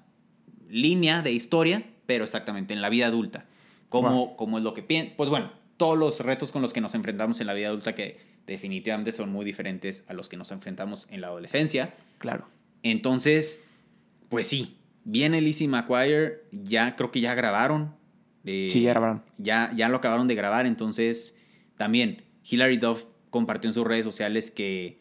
línea 0.70 1.22
de 1.22 1.32
historia, 1.32 1.84
pero 2.06 2.24
exactamente 2.24 2.74
en 2.74 2.82
la 2.82 2.90
vida 2.90 3.06
adulta. 3.08 3.46
Como, 3.90 4.10
Wow. 4.10 4.36
como 4.38 4.58
es 4.58 4.64
lo 4.64 4.74
que 4.74 4.82
piensa. 4.82 5.14
Pues 5.18 5.30
bueno, 5.30 5.52
todos 5.78 5.98
los 5.98 6.20
retos 6.20 6.52
con 6.52 6.62
los 6.64 6.74
que 6.74 6.82
nos 6.82 6.96
enfrentamos 6.96 7.40
en 7.42 7.48
la 7.48 7.54
vida 7.54 7.68
adulta 7.68 7.94
que 7.94 8.18
definitivamente 8.48 9.12
son 9.12 9.32
muy 9.32 9.46
diferentes 9.46 10.06
a 10.10 10.14
los 10.14 10.30
que 10.30 10.38
nos 10.38 10.52
enfrentamos 10.52 11.08
en 11.12 11.22
la 11.22 11.28
adolescencia. 11.28 11.94
Claro. 12.18 12.48
Entonces, 12.84 13.64
pues 14.30 14.48
sí, 14.48 14.78
viene 15.06 15.42
Lizzie 15.42 15.68
McGuire, 15.68 16.44
ya 16.52 16.96
creo 16.96 17.12
que 17.12 17.22
ya 17.22 17.34
grabaron. 17.34 17.96
eh, 18.46 18.68
Sí, 18.70 18.82
ya 18.82 18.92
grabaron. 18.92 19.24
Ya, 19.38 19.72
ya 19.76 19.88
lo 19.90 19.98
acabaron 19.98 20.28
de 20.28 20.36
grabar, 20.36 20.66
entonces 20.66 21.38
también 21.76 22.24
Hilary 22.50 22.78
Duff 22.78 23.06
compartió 23.30 23.70
en 23.70 23.74
sus 23.74 23.86
redes 23.88 24.04
sociales 24.06 24.52
que, 24.52 25.00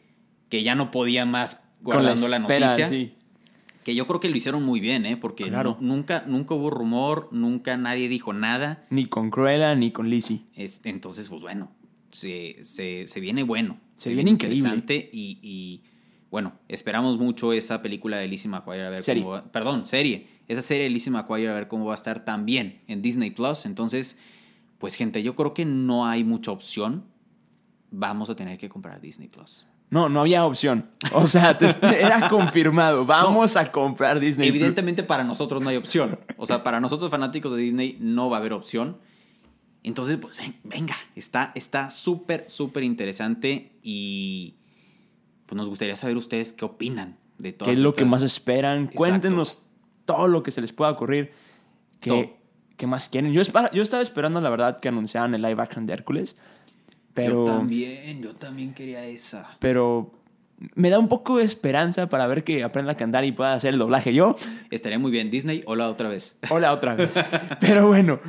que 0.49 0.63
ya 0.63 0.75
no 0.75 0.91
podía 0.91 1.25
más 1.25 1.63
guardando 1.81 2.29
la, 2.29 2.37
espera, 2.37 2.67
noticia. 2.67 2.87
sí. 2.87 3.13
Que 3.83 3.95
yo 3.95 4.07
creo 4.07 4.21
que 4.21 4.29
lo 4.29 4.37
hicieron 4.37 4.63
muy 4.63 4.79
bien, 4.79 5.05
¿eh? 5.05 5.17
Porque 5.17 5.43
Claro. 5.43 5.77
no- 5.81 5.95
nunca, 5.95 6.23
nunca 6.25 6.53
hubo 6.55 6.69
rumor, 6.69 7.27
nunca 7.33 7.75
nadie 7.75 8.07
dijo 8.07 8.31
nada. 8.31 8.85
Ni 8.89 9.07
con 9.07 9.29
Cruella 9.29 9.75
ni 9.75 9.91
con 9.91 10.09
Lizzie. 10.09 10.43
Es- 10.55 10.79
entonces, 10.85 11.27
pues 11.27 11.41
bueno, 11.41 11.69
se, 12.13 12.57
se, 12.63 13.05
se 13.07 13.19
viene 13.19 13.43
bueno. 13.43 13.79
Se 13.97 14.13
viene 14.13 14.31
increíble. 14.31 14.83
Y, 15.11 15.39
y, 15.41 15.83
bueno, 16.31 16.53
esperamos 16.67 17.17
mucho 17.19 17.53
esa 17.53 17.81
película 17.81 18.17
de 18.17 18.27
Lizzie 18.27 18.49
McGuire 18.49 18.85
a 18.85 18.89
ver 18.89 19.03
Serie. 19.03 19.23
cómo 19.23 19.33
va. 19.35 19.51
Perdón, 19.51 19.85
serie. 19.85 20.27
Esa 20.47 20.61
serie 20.61 20.83
de 20.83 20.89
Lizzie 20.89 21.11
McGuire 21.11 21.49
a 21.49 21.53
ver 21.53 21.67
cómo 21.67 21.85
va 21.85 21.93
a 21.93 21.95
estar 21.95 22.25
también 22.25 22.79
en 22.87 23.01
Disney 23.01 23.31
Plus. 23.31 23.65
Entonces, 23.65 24.17
pues 24.77 24.95
gente, 24.95 25.21
yo 25.23 25.35
creo 25.35 25.53
que 25.53 25.65
no 25.65 26.05
hay 26.05 26.23
mucha 26.23 26.51
opción. 26.51 27.05
Vamos 27.91 28.29
a 28.29 28.35
tener 28.35 28.57
que 28.57 28.69
comprar 28.69 28.99
Disney 28.99 29.27
Plus. 29.27 29.67
No, 29.89 30.09
no 30.09 30.21
había 30.21 30.43
opción. 30.43 30.89
O 31.13 31.27
sea, 31.27 31.55
te- 31.57 31.67
era 32.01 32.27
confirmado. 32.27 33.05
Vamos 33.05 33.55
a 33.55 33.71
comprar 33.71 34.19
Disney. 34.19 34.49
Plus. 34.49 34.57
Evidentemente 34.59 35.03
para 35.03 35.23
nosotros 35.23 35.61
no 35.61 35.69
hay 35.69 35.75
opción. 35.77 36.17
O 36.37 36.47
sea, 36.47 36.63
para 36.63 36.79
nosotros 36.79 37.11
fanáticos 37.11 37.51
de 37.51 37.59
Disney 37.59 37.97
no 37.99 38.29
va 38.31 38.37
a 38.37 38.39
haber 38.39 38.53
opción. 38.53 38.97
Entonces, 39.83 40.17
pues 40.17 40.37
ven- 40.37 40.55
venga, 40.63 40.95
está 41.15 41.51
está 41.55 41.89
súper, 41.89 42.45
súper 42.49 42.83
interesante 42.83 43.73
y 43.83 44.55
pues 45.45 45.57
nos 45.57 45.67
gustaría 45.67 45.95
saber 45.95 46.15
ustedes 46.17 46.53
qué 46.53 46.65
opinan 46.65 47.17
de 47.37 47.51
¿Qué 47.51 47.57
todas 47.57 47.77
es 47.77 47.83
lo 47.83 47.93
que 47.93 48.05
más 48.05 48.21
esperan? 48.21 48.83
Exacto. 48.83 48.97
Cuéntenos 48.97 49.61
todo 50.05 50.27
lo 50.27 50.41
que 50.43 50.51
se 50.51 50.61
les 50.61 50.71
pueda 50.71 50.91
ocurrir. 50.91 51.31
¿Qué, 51.99 52.09
Todo. 52.09 52.29
qué 52.77 52.87
más 52.87 53.09
quieren? 53.09 53.31
Yo, 53.33 53.41
yo 53.73 53.81
estaba 53.83 54.01
esperando, 54.03 54.39
la 54.41 54.49
verdad, 54.49 54.79
que 54.79 54.87
anunciaran 54.89 55.33
el 55.35 55.41
live 55.41 55.61
action 55.61 55.85
de 55.85 55.93
Hércules. 55.93 56.37
Pero, 57.13 57.45
Yo 57.45 57.51
también, 57.53 58.21
yo 58.21 58.35
también 58.35 58.73
quería 58.73 59.05
esa. 59.05 59.49
pero 59.59 60.11
me 60.75 60.89
da 60.89 60.97
un 60.99 61.07
poco 61.09 61.37
de 61.37 61.43
esperanza 61.43 62.07
para 62.09 62.25
ver 62.27 62.43
que 62.43 62.63
aprenda 62.63 62.93
a 62.93 62.97
cantar 62.97 63.23
y 63.25 63.31
pueda 63.31 63.53
hacer 63.53 63.73
el 63.73 63.79
doblaje 63.79 64.13
yo. 64.13 64.35
Estaría 64.71 64.97
muy 64.97 65.11
bien. 65.11 65.29
Disney, 65.29 65.61
hola 65.65 65.89
otra 65.89 66.09
vez. 66.09 66.37
Hola 66.49 66.71
otra 66.73 66.95
vez. 66.95 67.23
pero 67.59 67.87
bueno, 67.87 68.19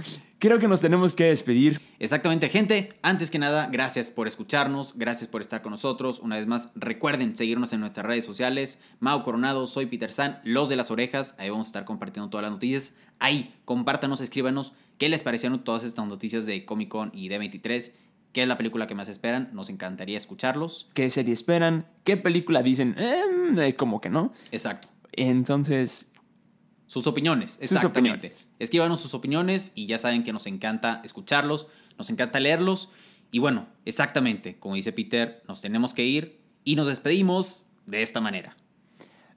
creo 0.45 0.59
que 0.59 0.69
nos 0.69 0.83
tenemos 0.83 1.15
que 1.15 1.25
despedir. 1.25 1.81
Exactamente, 1.99 2.51
gente. 2.51 2.91
Antes 3.01 3.31
que 3.31 3.39
nada, 3.39 3.71
gracias 3.73 4.11
por 4.11 4.29
escucharnos, 4.29 4.93
gracias 4.95 5.27
por 5.27 5.41
estar 5.41 5.63
con 5.63 5.71
nosotros. 5.71 6.21
Una 6.21 6.37
vez 6.37 6.47
más, 6.47 6.69
recuerden 6.75 7.35
seguirnos 7.35 7.73
en 7.73 7.81
nuestras 7.81 8.05
redes 8.05 8.27
sociales. 8.27 8.79
Mau 9.01 9.23
Coronado, 9.23 9.67
soy 9.67 9.87
Peter 9.87 10.13
San, 10.13 10.41
los 10.45 10.69
de 10.69 10.77
las 10.77 10.91
orejas. 10.91 11.35
Ahí 11.39 11.49
vamos 11.49 11.69
a 11.69 11.71
estar 11.71 11.87
compartiendo 11.87 12.29
todas 12.29 12.43
las 12.43 12.53
noticias. 12.53 12.95
Ahí, 13.21 13.55
compártanos, 13.65 14.21
escríbanos 14.21 14.75
qué 14.99 15.09
les 15.09 15.23
parecieron 15.23 15.65
todas 15.65 15.83
estas 15.83 16.07
noticias 16.07 16.45
de 16.45 16.67
Comic 16.67 16.91
Con 16.91 17.11
y 17.15 17.31
D23. 17.31 17.93
¿Qué 18.35 18.43
es 18.43 18.49
la 18.49 18.59
película 18.59 18.87
que 18.87 18.95
más 18.95 19.09
esperan? 19.09 19.49
Nos 19.55 19.71
encantaría 19.71 20.19
escucharlos. 20.19 20.91
¿Qué 20.93 21.09
serie 21.09 21.33
esperan? 21.33 21.87
¿Qué 22.05 22.19
película 22.19 22.63
dicen? 22.63 22.97
Em, 22.99 23.59
eh, 23.59 23.77
como 23.77 24.03
que 24.03 24.11
no. 24.11 24.31
Exacto. 24.53 24.89
Entonces, 25.13 26.09
Sus 26.87 27.07
opiniones, 27.07 27.53
Sus 27.53 27.63
exactamente. 27.73 28.29
opiniones. 28.29 28.51
Escríbanos 28.59 29.01
sus 29.01 29.15
opiniones 29.15 29.73
y 29.75 29.87
ya 29.87 29.99
saben 29.99 30.23
que 30.23 30.33
nos 30.33 30.47
encanta 30.47 31.01
escucharlos, 31.05 31.67
nos 31.99 32.11
encanta 32.11 32.41
leerlos. 32.41 32.91
Y 33.31 33.39
bueno, 33.39 33.67
exactamente, 33.85 34.59
como 34.59 34.75
dice 34.75 34.93
Peter, 34.93 35.43
nos 35.49 35.61
tenemos 35.61 35.95
que 35.95 36.05
ir 36.05 36.41
y 36.63 36.77
nos 36.77 36.87
despedimos 36.87 37.63
de 37.87 38.03
esta 38.03 38.21
manera. 38.21 38.57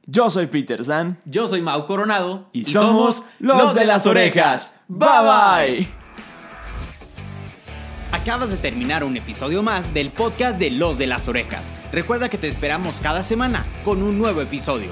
yo 0.05 0.29
soy 0.29 0.47
Peter 0.47 0.83
San 0.85 1.19
Yo 1.25 1.47
soy 1.47 1.61
Mau 1.61 1.85
Coronado 1.85 2.49
y, 2.53 2.63
somos 2.65 3.23
los 3.39 3.73
de 3.73 3.85
las 3.85 4.05
orejas. 4.07 4.79
Bye 4.87 5.07
bye. 5.07 5.87
Acabas 8.11 8.49
de 8.49 8.57
terminar 8.57 9.03
un 9.03 9.17
episodio 9.17 9.63
más 9.63 9.93
del 9.93 10.11
podcast 10.11 10.57
de 10.57 10.71
Los 10.71 10.97
de 10.97 11.07
las 11.07 11.27
Orejas. 11.27 11.73
Recuerda 11.91 12.29
que 12.29 12.37
te 12.37 12.47
esperamos 12.47 12.95
cada 13.01 13.21
semana 13.21 13.65
con 13.83 14.01
un 14.01 14.17
nuevo 14.17 14.41
episodio. 14.41 14.91